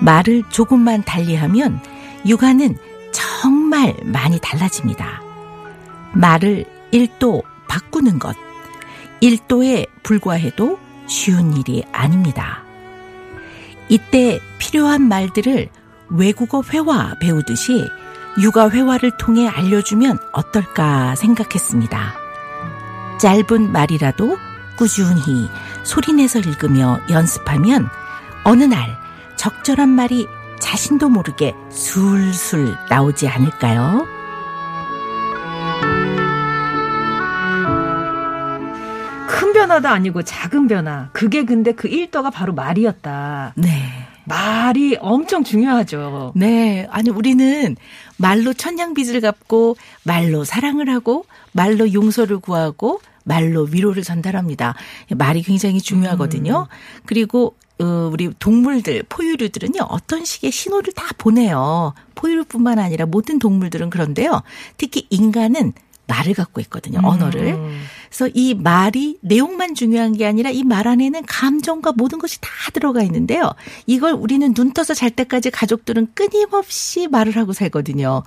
말을 0.00 0.42
조금만 0.50 1.04
달리하면 1.04 1.80
육아는 2.26 2.76
정말 3.12 3.94
많이 4.04 4.38
달라집니다. 4.40 5.22
말을 6.12 6.64
1도 6.92 7.42
바꾸는 7.68 8.18
것. 8.18 8.36
1도에 9.22 9.86
불과해도 10.02 10.78
쉬운 11.06 11.56
일이 11.56 11.84
아닙니다. 11.92 12.62
이때 13.88 14.40
필요한 14.58 15.02
말들을 15.08 15.68
외국어 16.10 16.62
회화 16.72 17.14
배우듯이 17.20 17.84
육아 18.40 18.70
회화를 18.70 19.12
통해 19.18 19.46
알려주면 19.46 20.18
어떨까 20.32 21.14
생각했습니다. 21.16 22.14
짧은 23.20 23.72
말이라도 23.72 24.38
꾸준히 24.76 25.50
소리내서 25.82 26.40
읽으며 26.40 27.00
연습하면 27.10 27.88
어느 28.44 28.64
날 28.64 28.96
적절한 29.36 29.88
말이 29.88 30.26
자신도 30.60 31.08
모르게 31.08 31.54
술술 31.70 32.76
나오지 32.88 33.28
않을까요? 33.28 34.06
큰 39.28 39.52
변화도 39.52 39.88
아니고 39.88 40.22
작은 40.22 40.68
변화. 40.68 41.08
그게 41.12 41.44
근데 41.44 41.72
그 41.72 41.88
1도가 41.88 42.32
바로 42.32 42.54
말이었다. 42.54 43.52
네. 43.56 44.02
말이 44.24 44.96
엄청 45.00 45.42
중요하죠. 45.42 46.32
네. 46.36 46.86
아니, 46.90 47.10
우리는 47.10 47.76
말로 48.22 48.54
천냥빚을 48.54 49.20
갚고, 49.20 49.76
말로 50.04 50.44
사랑을 50.44 50.88
하고, 50.88 51.26
말로 51.50 51.92
용서를 51.92 52.38
구하고, 52.38 53.00
말로 53.24 53.62
위로를 53.64 54.04
전달합니다. 54.04 54.76
말이 55.10 55.42
굉장히 55.42 55.80
중요하거든요. 55.80 56.68
그리고, 57.04 57.56
어, 57.80 58.08
우리 58.12 58.30
동물들, 58.38 59.02
포유류들은요, 59.08 59.88
어떤 59.88 60.24
식의 60.24 60.52
신호를 60.52 60.92
다 60.92 61.06
보내요. 61.18 61.94
포유류뿐만 62.14 62.78
아니라 62.78 63.06
모든 63.06 63.40
동물들은 63.40 63.90
그런데요. 63.90 64.42
특히 64.76 65.08
인간은 65.10 65.72
말을 66.12 66.34
갖고 66.34 66.60
있거든요. 66.62 67.00
언어를. 67.02 67.58
그래서 68.08 68.28
이 68.34 68.54
말이 68.54 69.16
내용만 69.22 69.74
중요한 69.74 70.12
게 70.12 70.26
아니라 70.26 70.50
이 70.50 70.62
말 70.62 70.86
안에는 70.88 71.24
감정과 71.26 71.92
모든 71.92 72.18
것이 72.18 72.38
다 72.40 72.48
들어가 72.72 73.02
있는데요. 73.02 73.50
이걸 73.86 74.12
우리는 74.12 74.52
눈 74.54 74.72
떠서 74.72 74.94
잘 74.94 75.10
때까지 75.10 75.50
가족들은 75.50 76.08
끊임없이 76.14 77.08
말을 77.08 77.36
하고 77.36 77.52
살거든요. 77.52 78.22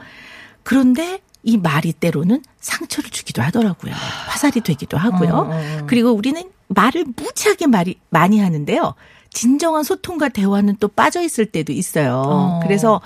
그런데 0.64 1.20
이 1.44 1.58
말이 1.58 1.94
때로는 1.94 2.42
상처를 2.60 3.10
주기도 3.12 3.42
하더라고요. 3.44 3.94
화살이 4.28 4.62
되기도 4.62 4.98
하고요. 4.98 5.34
어, 5.34 5.50
어. 5.52 5.86
그리고 5.88 6.12
우리는 6.12 6.42
말을 6.68 7.06
무지하게 7.16 7.68
말이 7.68 8.00
많이 8.10 8.40
하는데요. 8.40 8.96
진정한 9.32 9.84
소통과 9.84 10.30
대화는 10.30 10.78
또 10.80 10.88
빠져 10.88 11.22
있을 11.22 11.46
때도 11.46 11.72
있어요. 11.74 12.24
어. 12.26 12.60
그래서 12.64 13.02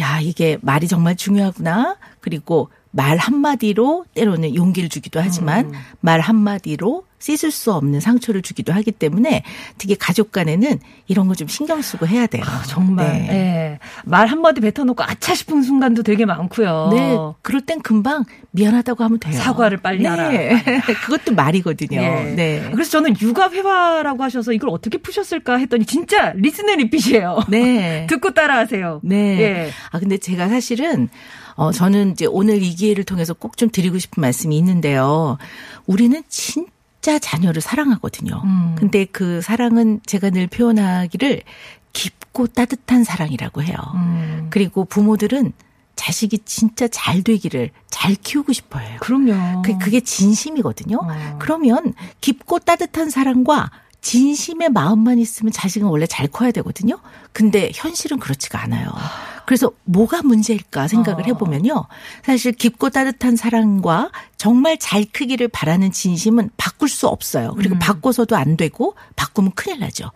야, 0.00 0.20
이게 0.20 0.56
말이 0.62 0.88
정말 0.88 1.16
중요하구나. 1.16 1.96
그리고 2.20 2.70
말 2.94 3.16
한마디로 3.16 4.04
때로는 4.14 4.54
용기를 4.54 4.88
주기도 4.88 5.20
하지만 5.20 5.72
말 6.00 6.20
한마디로 6.20 7.04
씻을 7.24 7.50
수 7.50 7.72
없는 7.72 8.00
상처를 8.00 8.42
주기도 8.42 8.72
하기 8.74 8.92
때문에 8.92 9.44
특히 9.78 9.96
가족 9.96 10.30
간에는 10.30 10.78
이런 11.06 11.26
거 11.28 11.34
좀 11.34 11.48
신경 11.48 11.80
쓰고 11.82 12.06
해야 12.06 12.26
돼요. 12.26 12.44
정말. 12.68 13.06
네. 13.12 13.28
예. 13.30 13.78
말 14.04 14.26
한마디 14.28 14.60
뱉어놓고 14.60 15.02
아차 15.02 15.34
싶은 15.34 15.62
순간도 15.62 16.02
되게 16.02 16.24
많고요. 16.26 16.90
네, 16.92 17.16
그럴 17.42 17.60
땐 17.62 17.80
금방 17.80 18.24
미안하다고 18.52 19.02
하면 19.04 19.18
돼요. 19.18 19.32
사과를 19.34 19.78
빨리 19.78 20.02
네. 20.02 20.08
하라. 20.08 20.30
그것도 21.06 21.34
말이거든요. 21.34 22.00
예. 22.00 22.34
네. 22.36 22.68
그래서 22.72 22.90
저는 22.90 23.16
육아 23.20 23.50
회화라고 23.50 24.22
하셔서 24.22 24.52
이걸 24.52 24.70
어떻게 24.70 24.98
푸셨을까 24.98 25.56
했더니 25.56 25.86
진짜 25.86 26.32
리스너 26.36 26.74
리핏이에요. 26.76 27.38
네. 27.48 28.06
듣고 28.10 28.32
따라하세요. 28.34 29.00
네. 29.02 29.40
예. 29.40 29.70
아, 29.90 29.98
근데 29.98 30.18
제가 30.18 30.48
사실은, 30.48 31.08
어, 31.56 31.72
저는 31.72 32.12
이제 32.12 32.26
오늘 32.26 32.62
이 32.62 32.74
기회를 32.74 33.04
통해서 33.04 33.32
꼭 33.34 33.56
좀 33.56 33.70
드리고 33.70 33.98
싶은 33.98 34.20
말씀이 34.20 34.56
있는데요. 34.58 35.38
우리는 35.86 36.22
진 36.28 36.66
짜 37.04 37.18
자녀를 37.18 37.60
사랑하거든요. 37.60 38.40
음. 38.44 38.74
근데 38.78 39.04
그 39.04 39.42
사랑은 39.42 40.00
제가 40.06 40.30
늘 40.30 40.46
표현하기를 40.46 41.42
깊고 41.92 42.46
따뜻한 42.46 43.04
사랑이라고 43.04 43.62
해요. 43.62 43.76
음. 43.94 44.46
그리고 44.48 44.86
부모들은 44.86 45.52
자식이 45.96 46.38
진짜 46.46 46.88
잘 46.88 47.22
되기를 47.22 47.72
잘 47.90 48.14
키우고 48.14 48.54
싶어 48.54 48.78
해요. 48.78 48.96
그럼요. 49.00 49.60
그, 49.60 49.76
그게 49.76 50.00
진심이거든요. 50.00 50.96
어. 50.96 51.38
그러면 51.38 51.92
깊고 52.22 52.60
따뜻한 52.60 53.10
사랑과 53.10 53.70
진심의 54.00 54.70
마음만 54.70 55.18
있으면 55.18 55.52
자식은 55.52 55.86
원래 55.86 56.06
잘 56.06 56.26
커야 56.26 56.52
되거든요. 56.52 57.00
근데 57.34 57.70
현실은 57.74 58.18
그렇지가 58.18 58.62
않아요. 58.62 58.88
그래서 59.46 59.72
뭐가 59.84 60.22
문제일까 60.22 60.88
생각을 60.88 61.22
어. 61.22 61.26
해보면요. 61.26 61.86
사실 62.22 62.52
깊고 62.52 62.90
따뜻한 62.90 63.36
사랑과 63.36 64.10
정말 64.36 64.78
잘 64.78 65.04
크기를 65.04 65.48
바라는 65.48 65.92
진심은 65.92 66.50
바꿀 66.56 66.88
수 66.88 67.06
없어요. 67.08 67.50
음. 67.50 67.56
그리고 67.56 67.78
바꿔서도 67.78 68.36
안 68.36 68.56
되고 68.56 68.94
바꾸면 69.16 69.52
큰일 69.54 69.80
나죠. 69.80 70.10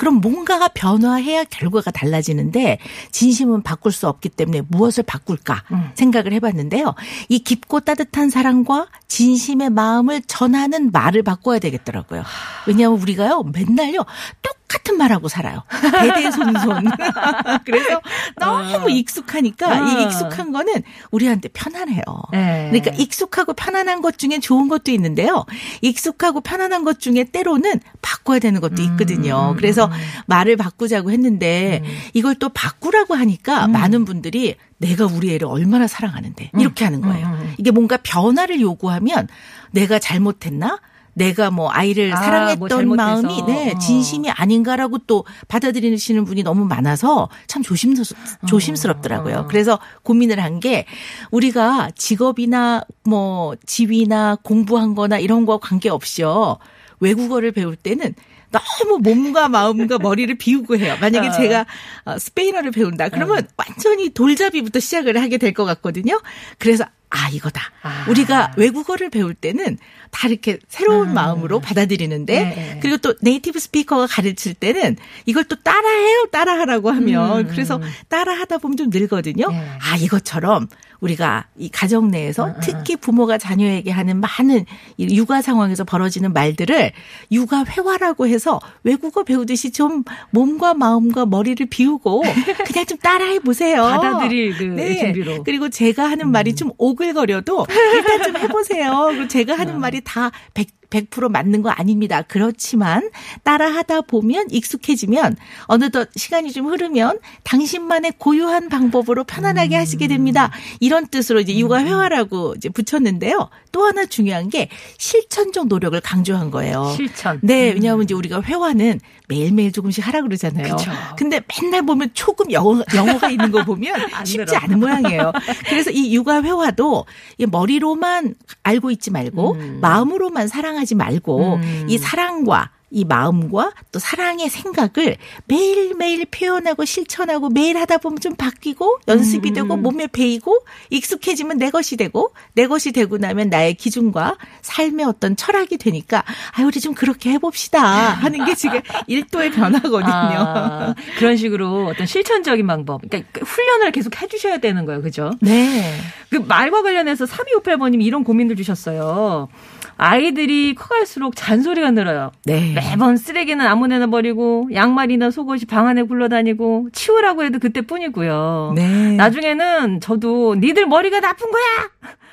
그럼 0.00 0.14
뭔가가 0.22 0.68
변화해야 0.68 1.44
결과가 1.44 1.90
달라지는데 1.90 2.78
진심은 3.12 3.62
바꿀 3.62 3.92
수 3.92 4.08
없기 4.08 4.30
때문에 4.30 4.62
무엇을 4.68 5.04
바꿀까 5.04 5.62
음. 5.72 5.90
생각을 5.92 6.32
해봤는데요. 6.32 6.94
이 7.28 7.40
깊고 7.40 7.80
따뜻한 7.80 8.30
사랑과 8.30 8.86
진심의 9.08 9.68
마음을 9.68 10.22
전하는 10.22 10.90
말을 10.90 11.22
바꿔야 11.22 11.58
되겠더라고요. 11.58 12.24
왜냐하면 12.66 12.98
우리가요 12.98 13.42
맨날요 13.42 14.06
똑 14.40 14.59
같은 14.70 14.96
말하고 14.96 15.28
살아요. 15.28 15.64
대대손손. 16.00 16.84
그래서 17.66 18.00
너무 18.38 18.88
익숙하니까 18.88 19.66
어. 19.66 19.88
이 19.88 20.04
익숙한 20.04 20.52
거는 20.52 20.84
우리한테 21.10 21.48
편안해요. 21.48 22.02
네. 22.30 22.68
그러니까 22.70 22.92
익숙하고 22.96 23.52
편안한 23.54 24.00
것 24.00 24.16
중에 24.16 24.38
좋은 24.38 24.68
것도 24.68 24.92
있는데요. 24.92 25.44
익숙하고 25.80 26.40
편안한 26.40 26.84
것 26.84 27.00
중에 27.00 27.24
때로는 27.24 27.80
바꿔야 28.00 28.38
되는 28.38 28.60
것도 28.60 28.80
있거든요. 28.82 29.54
그래서 29.56 29.90
말을 30.26 30.56
바꾸자고 30.56 31.10
했는데 31.10 31.82
이걸 32.14 32.36
또 32.36 32.48
바꾸라고 32.48 33.16
하니까 33.16 33.66
많은 33.66 34.04
분들이 34.04 34.54
내가 34.78 35.04
우리 35.06 35.34
애를 35.34 35.48
얼마나 35.48 35.88
사랑하는데 35.88 36.52
이렇게 36.58 36.84
하는 36.84 37.00
거예요. 37.00 37.38
이게 37.58 37.72
뭔가 37.72 37.98
변화를 38.02 38.60
요구하면 38.60 39.26
내가 39.72 39.98
잘못했나? 39.98 40.78
내가 41.14 41.50
뭐 41.50 41.70
아이를 41.70 42.12
아, 42.12 42.16
뭐 42.16 42.24
사랑했던 42.24 42.68
잘못해서. 42.68 42.94
마음이 42.96 43.42
네, 43.46 43.72
어. 43.74 43.78
진심이 43.78 44.30
아닌가라고 44.30 44.98
또 45.06 45.24
받아들이시는 45.48 46.24
분이 46.24 46.42
너무 46.42 46.64
많아서 46.64 47.28
참 47.46 47.62
조심스, 47.62 48.14
어. 48.42 48.46
조심스럽더라고요. 48.46 49.46
그래서 49.48 49.78
고민을 50.02 50.38
한 50.40 50.60
게 50.60 50.84
우리가 51.30 51.90
직업이나 51.96 52.82
뭐 53.04 53.54
지위나 53.64 54.36
공부한 54.42 54.94
거나 54.94 55.18
이런 55.18 55.46
거와 55.46 55.58
관계없이요. 55.58 56.58
외국어를 57.00 57.52
배울 57.52 57.76
때는 57.76 58.14
너무 58.50 58.98
몸과 58.98 59.48
마음과 59.48 59.98
머리를 60.00 60.36
비우고 60.36 60.76
해요. 60.76 60.96
만약에 61.00 61.28
어. 61.28 61.32
제가 61.32 61.66
어, 62.04 62.18
스페인어를 62.18 62.72
배운다. 62.72 63.08
그러면 63.08 63.46
완전히 63.56 64.10
돌잡이부터 64.10 64.80
시작을 64.80 65.20
하게 65.22 65.38
될 65.38 65.54
것 65.54 65.64
같거든요. 65.64 66.20
그래서 66.58 66.84
아 67.10 67.28
이거다. 67.30 67.60
아. 67.82 68.06
우리가 68.08 68.52
외국어를 68.56 69.10
배울 69.10 69.34
때는 69.34 69.78
다 70.10 70.28
이렇게 70.28 70.58
새로운 70.68 71.12
마음으로 71.12 71.60
받아들이는데 71.60 72.40
네. 72.42 72.78
그리고 72.80 72.98
또 72.98 73.14
네이티브 73.20 73.58
스피커가 73.58 74.06
가르칠 74.06 74.54
때는 74.54 74.96
이걸 75.26 75.44
또 75.44 75.56
따라해요. 75.56 76.28
따라하라고 76.30 76.90
하면 76.90 77.48
그래서 77.48 77.80
따라하다 78.08 78.58
보면 78.58 78.76
좀 78.76 78.90
늘거든요. 78.90 79.48
네. 79.50 79.78
아 79.80 79.96
이것처럼 79.96 80.68
우리가 81.00 81.46
이 81.58 81.68
가정 81.68 82.10
내에서 82.10 82.54
특히 82.62 82.96
부모가 82.96 83.38
자녀에게 83.38 83.90
하는 83.90 84.20
많은 84.20 84.64
이 84.96 85.16
육아 85.16 85.42
상황에서 85.42 85.84
벌어지는 85.84 86.32
말들을 86.32 86.92
육아 87.32 87.64
회화라고 87.64 88.26
해서 88.26 88.60
외국어 88.84 89.24
배우듯이 89.24 89.70
좀 89.70 90.04
몸과 90.30 90.74
마음과 90.74 91.26
머리를 91.26 91.66
비우고 91.66 92.22
그냥 92.66 92.86
좀 92.86 92.98
따라해 92.98 93.40
보세요. 93.40 93.82
받아들일 93.82 94.56
그 94.56 94.64
네. 94.64 94.96
준비로. 94.98 95.44
그리고 95.44 95.68
제가 95.68 96.10
하는 96.10 96.30
말이 96.30 96.54
좀 96.54 96.70
오글거려도 96.78 97.66
일단 97.94 98.22
좀 98.22 98.36
해보세요. 98.36 99.06
그리고 99.10 99.28
제가 99.28 99.58
하는 99.58 99.80
말이 99.80 100.00
다 100.04 100.30
100, 100.54 100.79
100% 100.90 101.30
맞는 101.30 101.62
거 101.62 101.70
아닙니다. 101.70 102.22
그렇지만 102.22 103.10
따라하다 103.44 104.02
보면 104.02 104.46
익숙해지면 104.50 105.36
어느덧 105.64 106.08
시간이 106.16 106.52
좀 106.52 106.66
흐르면 106.66 107.18
당신만의 107.44 108.14
고유한 108.18 108.68
방법으로 108.68 109.24
편안하게 109.24 109.76
하시게 109.76 110.08
됩니다. 110.08 110.50
이런 110.80 111.06
뜻으로 111.06 111.40
이제 111.40 111.56
육아 111.56 111.78
회화라고 111.84 112.54
이제 112.56 112.68
붙였는데요. 112.68 113.48
또 113.72 113.86
하나 113.86 114.04
중요한 114.04 114.48
게 114.50 114.68
실천적 114.98 115.68
노력을 115.68 115.98
강조한 116.00 116.50
거예요. 116.50 116.92
실천. 116.96 117.38
네, 117.42 117.70
왜냐하면 117.72 118.04
이제 118.04 118.14
우리가 118.14 118.42
회화는 118.42 119.00
매일매일 119.28 119.70
조금씩 119.70 120.04
하라 120.04 120.22
그러잖아요. 120.22 120.74
그쵸. 120.76 120.90
근데 121.16 121.40
맨날 121.60 121.82
보면 121.86 122.10
조금 122.14 122.50
영어, 122.50 122.82
영어가 122.94 123.30
있는 123.30 123.52
거 123.52 123.64
보면 123.64 123.94
안 124.12 124.24
쉽지. 124.24 124.56
않은 124.56 124.80
모양이에요. 124.80 125.30
그래서 125.68 125.90
이 125.92 126.12
육아 126.16 126.42
회화도 126.42 127.06
이 127.38 127.46
머리로만 127.46 128.34
알고 128.64 128.90
있지 128.90 129.10
말고 129.12 129.56
마음으로만 129.80 130.48
사랑하 130.48 130.79
지 130.84 130.94
말고 130.94 131.54
음. 131.56 131.86
이 131.88 131.98
사랑과 131.98 132.70
이 132.90 133.04
마음과 133.04 133.72
또 133.92 133.98
사랑의 133.98 134.48
생각을 134.48 135.16
매일매일 135.46 136.26
표현하고 136.26 136.84
실천하고 136.84 137.48
매일 137.48 137.76
하다 137.78 137.98
보면 137.98 138.20
좀 138.20 138.34
바뀌고 138.34 139.00
연습이 139.08 139.52
되고 139.52 139.76
몸에 139.76 140.06
배이고 140.06 140.64
익숙해지면 140.90 141.58
내 141.58 141.70
것이 141.70 141.96
되고 141.96 142.32
내 142.54 142.66
것이 142.66 142.92
되고 142.92 143.16
나면 143.16 143.48
나의 143.48 143.74
기준과 143.74 144.36
삶의 144.62 145.06
어떤 145.06 145.36
철학이 145.36 145.78
되니까 145.78 146.24
아 146.56 146.62
우리 146.64 146.80
좀 146.80 146.94
그렇게 146.94 147.30
해봅시다 147.30 147.80
하는 147.80 148.44
게 148.44 148.54
지금 148.54 148.80
일도의 149.06 149.52
변화거든요. 149.52 150.10
아, 150.10 150.94
그런 151.18 151.36
식으로 151.36 151.86
어떤 151.86 152.06
실천적인 152.06 152.66
방법, 152.66 153.02
그러니까 153.08 153.40
훈련을 153.44 153.92
계속 153.92 154.20
해주셔야 154.20 154.58
되는 154.58 154.84
거예요, 154.84 155.02
그죠? 155.02 155.32
네. 155.40 155.96
그 156.30 156.36
말과 156.36 156.82
관련해서 156.82 157.24
3258번님이 157.24 158.04
이런 158.04 158.24
고민들 158.24 158.56
주셨어요. 158.56 159.48
아이들이 159.96 160.74
커갈수록 160.74 161.36
잔소리가 161.36 161.90
늘어요. 161.90 162.32
네. 162.46 162.74
매번 162.80 163.16
쓰레기는 163.16 163.64
아무데나 163.66 164.06
버리고 164.06 164.68
양말이나 164.72 165.30
속옷이 165.30 165.64
방 165.68 165.86
안에 165.86 166.02
굴러다니고 166.02 166.88
치우라고 166.92 167.44
해도 167.44 167.58
그때뿐이고요. 167.58 168.72
네. 168.74 169.12
나중에는 169.16 170.00
저도 170.00 170.54
니들 170.56 170.86
머리가 170.86 171.20
나쁜 171.20 171.50
거야. 171.50 171.64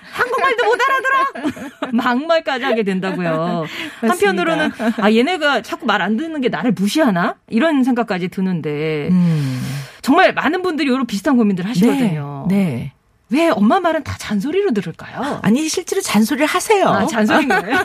한국말도 0.09 0.65
못 0.65 0.77
알아들어. 0.81 1.91
막말까지 1.91 2.63
하게 2.63 2.83
된다고요. 2.83 3.65
한편으로는 4.01 4.71
아 4.99 5.11
얘네가 5.11 5.61
자꾸 5.61 5.85
말 5.85 5.97
안 6.01 6.15
듣는 6.15 6.39
게 6.41 6.47
나를 6.49 6.71
무시하나 6.71 7.35
이런 7.49 7.83
생각까지 7.83 8.29
드는데 8.29 9.09
음. 9.11 9.61
정말 10.01 10.31
많은 10.33 10.61
분들이 10.61 10.87
이런 10.89 11.05
비슷한 11.05 11.35
고민들 11.35 11.67
하시거든요. 11.67 12.45
네. 12.49 12.55
네. 12.55 12.93
왜 13.29 13.49
엄마 13.49 13.81
말은 13.81 14.03
다 14.05 14.15
잔소리로 14.17 14.71
들을까요? 14.71 15.39
아니 15.43 15.67
실제로 15.67 16.01
잔소리를 16.01 16.47
하세요. 16.47 16.87
아, 16.87 17.05
잔소리인 17.07 17.49
거예요? 17.49 17.75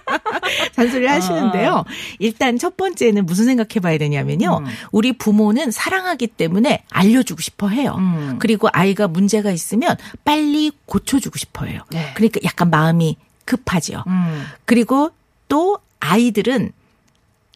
잔소리를 0.74 1.08
아. 1.08 1.14
하시는데요. 1.14 1.84
일단 2.18 2.58
첫 2.58 2.76
번째는 2.76 3.26
무슨 3.26 3.44
생각해 3.46 3.80
봐야 3.82 3.98
되냐면요. 3.98 4.62
음. 4.64 4.66
우리 4.92 5.12
부모는 5.12 5.70
사랑하기 5.70 6.26
때문에 6.28 6.84
알려주고 6.90 7.40
싶어 7.40 7.68
해요. 7.68 7.94
음. 7.98 8.36
그리고 8.38 8.68
아이가 8.72 9.08
문제가 9.08 9.50
있으면 9.50 9.96
빨리 10.24 10.72
고쳐주고 10.86 11.38
싶어 11.38 11.64
해요. 11.66 11.80
네. 11.90 12.12
그러니까 12.14 12.40
약간 12.44 12.70
마음이 12.70 13.16
급하지요. 13.44 14.04
음. 14.06 14.44
그리고 14.64 15.10
또 15.48 15.78
아이들은 16.00 16.72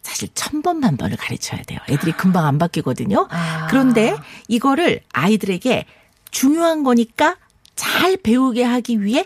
사실 0.01 0.29
천 0.33 0.61
번 0.63 0.79
만 0.79 0.97
번을 0.97 1.15
가르쳐야 1.17 1.61
돼요. 1.63 1.79
애들이 1.89 2.11
금방 2.11 2.45
안 2.45 2.57
바뀌거든요. 2.57 3.27
아. 3.29 3.67
그런데 3.69 4.15
이거를 4.47 5.01
아이들에게 5.13 5.85
중요한 6.31 6.83
거니까 6.83 7.35
잘 7.75 8.17
배우게 8.17 8.63
하기 8.63 9.03
위해 9.03 9.25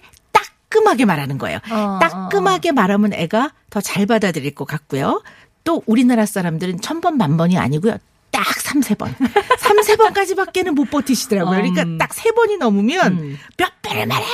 따끔하게 0.70 1.06
말하는 1.06 1.38
거예요. 1.38 1.60
어, 1.72 2.00
따끔하게 2.02 2.72
말하면 2.72 3.14
애가 3.14 3.52
더 3.70 3.82
잘 3.82 4.06
받아들일 4.06 4.56
것 4.56 4.66
같고요. 4.66 5.22
또 5.64 5.84
우리나라 5.86 6.26
사람들은 6.26 6.82
천 6.82 7.02
번 7.02 7.18
만 7.18 7.38
번이 7.38 7.58
아니고요. 7.58 7.98
딱 8.36 8.44
삼세 8.60 8.96
번. 8.96 9.16
삼세 9.60 9.96
번까지 9.96 10.36
밖에는 10.36 10.76
못 10.76 10.90
버티시더라고요. 10.92 11.56
그러니까 11.56 11.84
음. 11.84 11.98
딱세 11.98 12.32
번이 12.32 12.58
넘으면 12.58 13.14
음. 13.14 13.38
몇 13.58 13.72
배를 13.82 14.06
말해. 14.08 14.26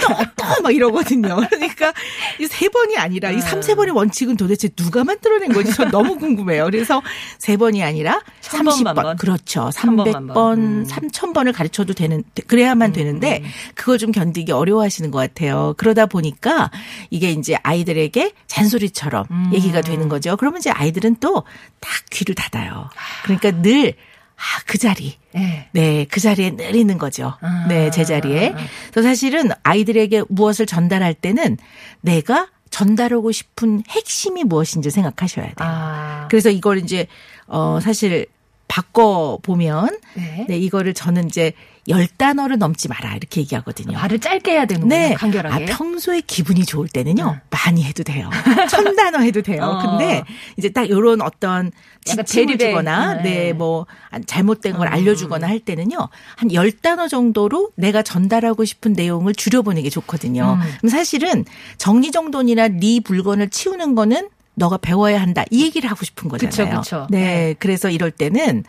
또또막 0.00 0.74
이러거든요. 0.74 1.36
그러니까 1.48 1.92
이 2.40 2.46
세 2.56 2.68
번이 2.70 2.96
아니라 2.96 3.30
이 3.30 3.40
삼세 3.40 3.74
번의 3.74 3.94
원칙은 3.94 4.36
도대체 4.36 4.68
누가 4.68 5.04
만들어낸 5.04 5.52
건지 5.52 5.72
전 5.74 5.90
너무 5.90 6.16
궁금해요. 6.18 6.64
그래서 6.64 7.02
세 7.38 7.56
번이 7.56 7.82
아니라 7.84 8.22
천 8.40 8.64
번, 8.64 8.74
30번. 8.74 8.84
만 8.84 8.94
번. 8.94 9.16
그렇죠. 9.16 9.70
천 9.74 9.94
번, 9.96 10.10
만 10.10 10.26
300번, 10.26 10.34
번. 10.34 10.58
음. 10.58 10.86
3000번을 10.88 11.52
가르쳐도 11.54 11.92
되는 11.92 12.24
그래야만 12.46 12.92
되는데 12.92 13.44
그걸 13.74 13.98
좀 13.98 14.10
견디기 14.10 14.52
어려워하시는 14.52 15.10
것 15.10 15.18
같아요. 15.18 15.74
그러다 15.76 16.06
보니까 16.06 16.70
이게 17.10 17.30
이제 17.30 17.56
아이들에게 17.62 18.32
잔소리처럼 18.46 19.26
음. 19.30 19.50
얘기가 19.52 19.82
되는 19.82 20.08
거죠. 20.08 20.36
그러면 20.36 20.58
이제 20.60 20.70
아이들은 20.70 21.16
또 21.20 21.44
딱 21.80 21.90
귀를 22.10 22.34
닫아요. 22.34 22.88
그러니까 23.24 23.35
늘 23.62 23.94
아, 24.36 24.42
그 24.66 24.78
자리. 24.78 25.18
네. 25.32 25.68
네, 25.72 26.06
그 26.10 26.20
자리에 26.20 26.56
늘 26.56 26.76
있는 26.76 26.98
거죠. 26.98 27.34
아. 27.40 27.66
네, 27.68 27.90
제 27.90 28.04
자리에. 28.04 28.54
그래서 28.90 29.08
사실은 29.08 29.50
아이들에게 29.62 30.24
무엇을 30.28 30.66
전달할 30.66 31.14
때는 31.14 31.56
내가 32.02 32.48
전달하고 32.70 33.32
싶은 33.32 33.82
핵심이 33.88 34.44
무엇인지 34.44 34.90
생각하셔야 34.90 35.46
돼요. 35.46 35.54
아. 35.58 36.28
그래서 36.30 36.50
이걸 36.50 36.78
이제 36.78 37.06
어 37.46 37.78
사실 37.80 38.26
바꿔 38.68 39.38
보면 39.42 39.98
네. 40.14 40.46
네 40.48 40.58
이거를 40.58 40.92
저는 40.92 41.26
이제 41.26 41.52
열 41.88 42.06
단어를 42.06 42.58
넘지 42.58 42.88
마라 42.88 43.14
이렇게 43.14 43.40
얘기하거든요. 43.42 43.96
말을 43.96 44.18
짧게 44.18 44.50
해야 44.50 44.64
되는군요. 44.64 44.88
네. 44.88 45.14
간결하게. 45.14 45.64
아, 45.64 45.76
평소에 45.76 46.20
기분이 46.20 46.64
좋을 46.64 46.88
때는요, 46.88 47.38
많이 47.50 47.84
해도 47.84 48.02
돼요. 48.02 48.28
천 48.68 48.96
단어 48.96 49.20
해도 49.20 49.40
돼요. 49.42 49.62
어. 49.62 49.82
근데 49.98 50.22
이제 50.56 50.70
딱 50.70 50.88
요런 50.90 51.22
어떤 51.22 51.70
지침을 52.04 52.58
주거나, 52.58 53.14
네. 53.14 53.22
네, 53.22 53.52
뭐, 53.52 53.86
잘못된 54.26 54.74
걸 54.74 54.88
음. 54.88 54.92
알려주거나 54.92 55.46
할 55.46 55.60
때는요, 55.60 56.08
한열 56.36 56.72
단어 56.72 57.08
정도로 57.08 57.70
내가 57.76 58.02
전달하고 58.02 58.64
싶은 58.64 58.92
내용을 58.92 59.34
줄여보는 59.34 59.82
게 59.82 59.90
좋거든요. 59.90 60.58
음. 60.60 60.72
그럼 60.78 60.90
사실은 60.90 61.44
정리정돈이나 61.78 62.68
네 62.68 63.00
물건을 63.06 63.50
치우는 63.50 63.94
거는 63.94 64.28
너가 64.54 64.78
배워야 64.78 65.20
한다. 65.20 65.44
이 65.50 65.62
얘기를 65.64 65.88
하고 65.90 66.04
싶은 66.04 66.28
거잖아요. 66.28 66.80
그쵸, 66.80 66.80
그쵸. 66.80 67.06
네. 67.10 67.54
그래서 67.58 67.90
이럴 67.90 68.10
때는 68.10 68.64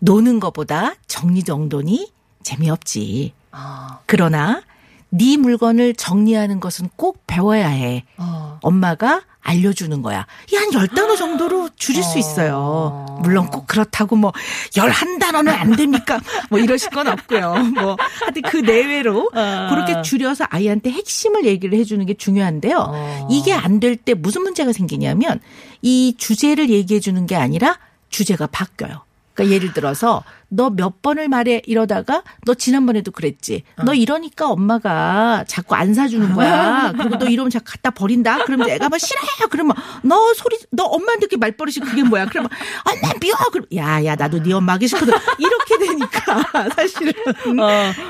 노는 0.00 0.40
것보다 0.40 0.94
정리정돈이 1.06 2.12
재미없지. 2.42 3.32
아. 3.50 3.98
그러나 4.06 4.62
네 5.10 5.36
물건을 5.36 5.94
정리하는 5.94 6.60
것은 6.60 6.90
꼭 6.96 7.22
배워야 7.26 7.68
해. 7.68 8.04
어. 8.18 8.58
엄마가 8.62 9.22
알려주는 9.40 10.02
거야. 10.02 10.26
이한열 10.52 10.88
단어 10.88 11.16
정도로 11.16 11.70
줄일 11.76 12.02
수 12.02 12.18
있어요. 12.18 13.06
물론 13.22 13.46
꼭 13.46 13.66
그렇다고 13.66 14.14
뭐 14.16 14.32
열한 14.76 15.18
단어는 15.18 15.50
안 15.50 15.74
됩니까? 15.74 16.20
뭐 16.50 16.58
이러실 16.58 16.90
건 16.90 17.08
없고요. 17.08 17.54
뭐 17.74 17.96
하여튼 18.20 18.42
그 18.42 18.58
내외로 18.58 19.30
그렇게 19.30 20.02
줄여서 20.02 20.44
아이한테 20.50 20.90
핵심을 20.90 21.46
얘기를 21.46 21.78
해주는 21.78 22.04
게 22.04 22.12
중요한데요. 22.14 23.26
이게 23.30 23.54
안 23.54 23.80
될 23.80 23.96
때 23.96 24.12
무슨 24.12 24.42
문제가 24.42 24.72
생기냐면 24.74 25.40
이 25.80 26.14
주제를 26.18 26.68
얘기해 26.68 27.00
주는 27.00 27.24
게 27.26 27.34
아니라 27.34 27.78
주제가 28.10 28.48
바뀌어요. 28.48 29.02
그러니까 29.38 29.54
예를 29.54 29.72
들어서 29.72 30.24
너 30.50 30.70
몇 30.70 31.02
번을 31.02 31.28
말해 31.28 31.60
이러다가 31.66 32.22
너 32.46 32.54
지난번에도 32.54 33.10
그랬지. 33.10 33.64
너 33.84 33.94
이러니까 33.94 34.48
엄마가 34.48 35.44
자꾸 35.46 35.74
안 35.74 35.92
사주는 35.94 36.32
거야. 36.34 36.92
그리고 36.96 37.18
너 37.18 37.26
이러면 37.26 37.50
자꾸 37.50 37.64
갖다 37.72 37.90
버린다. 37.90 38.44
그러면 38.44 38.66
내가 38.68 38.88
막 38.88 38.98
싫어요. 38.98 39.48
그러면 39.50 39.74
너 40.02 40.32
소리 40.34 40.56
너 40.70 40.84
엄마한테 40.84 41.24
이렇게 41.24 41.36
말버릇이 41.36 41.76
그게 41.84 42.02
뭐야? 42.02 42.26
그러면 42.26 42.50
엄마 42.84 43.12
미워. 43.20 43.36
그럼 43.52 43.66
야야 43.74 44.14
나도 44.14 44.42
네 44.42 44.52
엄마 44.52 44.74
하기 44.74 44.88
싫거든. 44.88 45.12
이렇게 45.38 45.78
되니까 45.78 46.68
사실은 46.76 47.12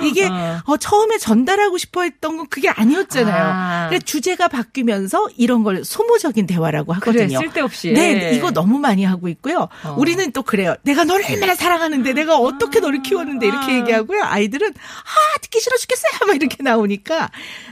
이게 0.03 0.29
어, 0.64 0.77
처음에 0.77 1.18
전달하고 1.18 1.79
싶어 1.79 2.03
했던 2.03 2.37
건 2.37 2.46
그게 2.48 2.68
아니었잖아요. 2.68 3.44
아. 3.44 3.87
그러니까 3.88 4.05
주제가 4.05 4.48
바뀌면서 4.48 5.29
이런 5.37 5.62
걸 5.64 5.85
소모적인 5.85 6.46
대화라고 6.46 6.94
그래, 7.01 7.22
하거든요. 7.22 7.38
쓸데없이. 7.38 7.92
네, 7.92 8.33
이거 8.35 8.51
너무 8.51 8.79
많이 8.79 9.05
하고 9.05 9.29
있고요. 9.29 9.68
어. 9.85 9.94
우리는 9.98 10.31
또 10.33 10.42
그래요. 10.42 10.74
내가 10.83 11.05
너를 11.05 11.24
얼마나 11.29 11.55
사랑하는데 11.55 12.12
내가 12.12 12.28
어떻게 12.37 12.81
너를 12.81 13.03
키웠는데 13.03 13.47
이렇게 13.47 13.75
얘기하고요. 13.77 14.23
아이들은 14.23 14.69
아 14.69 15.38
듣기 15.41 15.61
싫어 15.61 15.77
죽겠어요. 15.77 16.12
막 16.27 16.37
이렇게 16.37 16.62
나오니까 16.62 17.31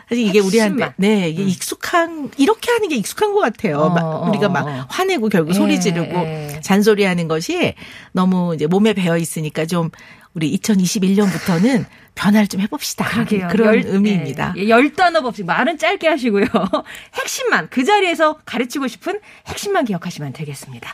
사실 0.09 0.27
이게 0.27 0.39
우리한테 0.39 0.85
핵심만. 0.85 0.95
네 0.97 1.29
이게 1.29 1.43
익숙한 1.43 2.31
이렇게 2.37 2.71
하는 2.71 2.89
게 2.89 2.97
익숙한 2.97 3.33
것 3.33 3.41
같아요. 3.41 3.79
어, 3.79 3.89
막 3.91 4.05
어, 4.05 4.29
우리가 4.29 4.47
어. 4.47 4.51
막 4.51 4.87
화내고 4.89 5.29
결국 5.29 5.51
예, 5.51 5.55
소리 5.55 5.81
지르고 5.81 6.17
예. 6.17 6.61
잔소리하는 6.63 7.29
것이 7.29 7.75
너무 8.13 8.55
이제 8.55 8.67
몸에 8.67 8.93
배어 8.93 9.17
있으니까 9.19 9.67
좀 9.67 9.91
우리 10.37 10.57
2021년부터는 10.59 11.87
변화를 12.15 12.47
좀 12.47 12.61
해봅시다. 12.61 13.07
그러게요. 13.09 13.49
그런 13.51 13.67
열- 13.69 13.83
의미입니다. 13.87 14.53
예, 14.59 14.69
열 14.69 14.93
단어 14.93 15.21
없이 15.21 15.43
말은 15.43 15.79
짧게 15.79 16.07
하시고요. 16.09 16.45
핵심만 17.15 17.69
그 17.71 17.85
자리에서 17.85 18.39
가르치고 18.45 18.87
싶은 18.87 19.19
핵심만 19.47 19.85
기억하시면 19.87 20.35
되겠습니다. 20.35 20.93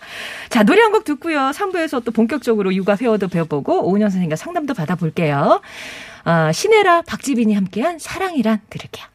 자 0.48 0.62
노래 0.62 0.81
한 0.81 0.92
곡 0.92 1.05
듣고요. 1.05 1.50
3부에서 1.55 2.05
또 2.05 2.11
본격적으로 2.12 2.72
육아 2.74 2.96
회화도 3.00 3.28
배워보고 3.28 3.88
오은영 3.88 4.11
선생님과 4.11 4.37
상담도 4.37 4.74
받아볼게요. 4.74 5.61
아, 6.24 6.52
신혜라 6.52 7.02
박지빈이 7.02 7.55
함께한 7.55 7.98
사랑이란 7.98 8.61
들을게요. 8.70 9.07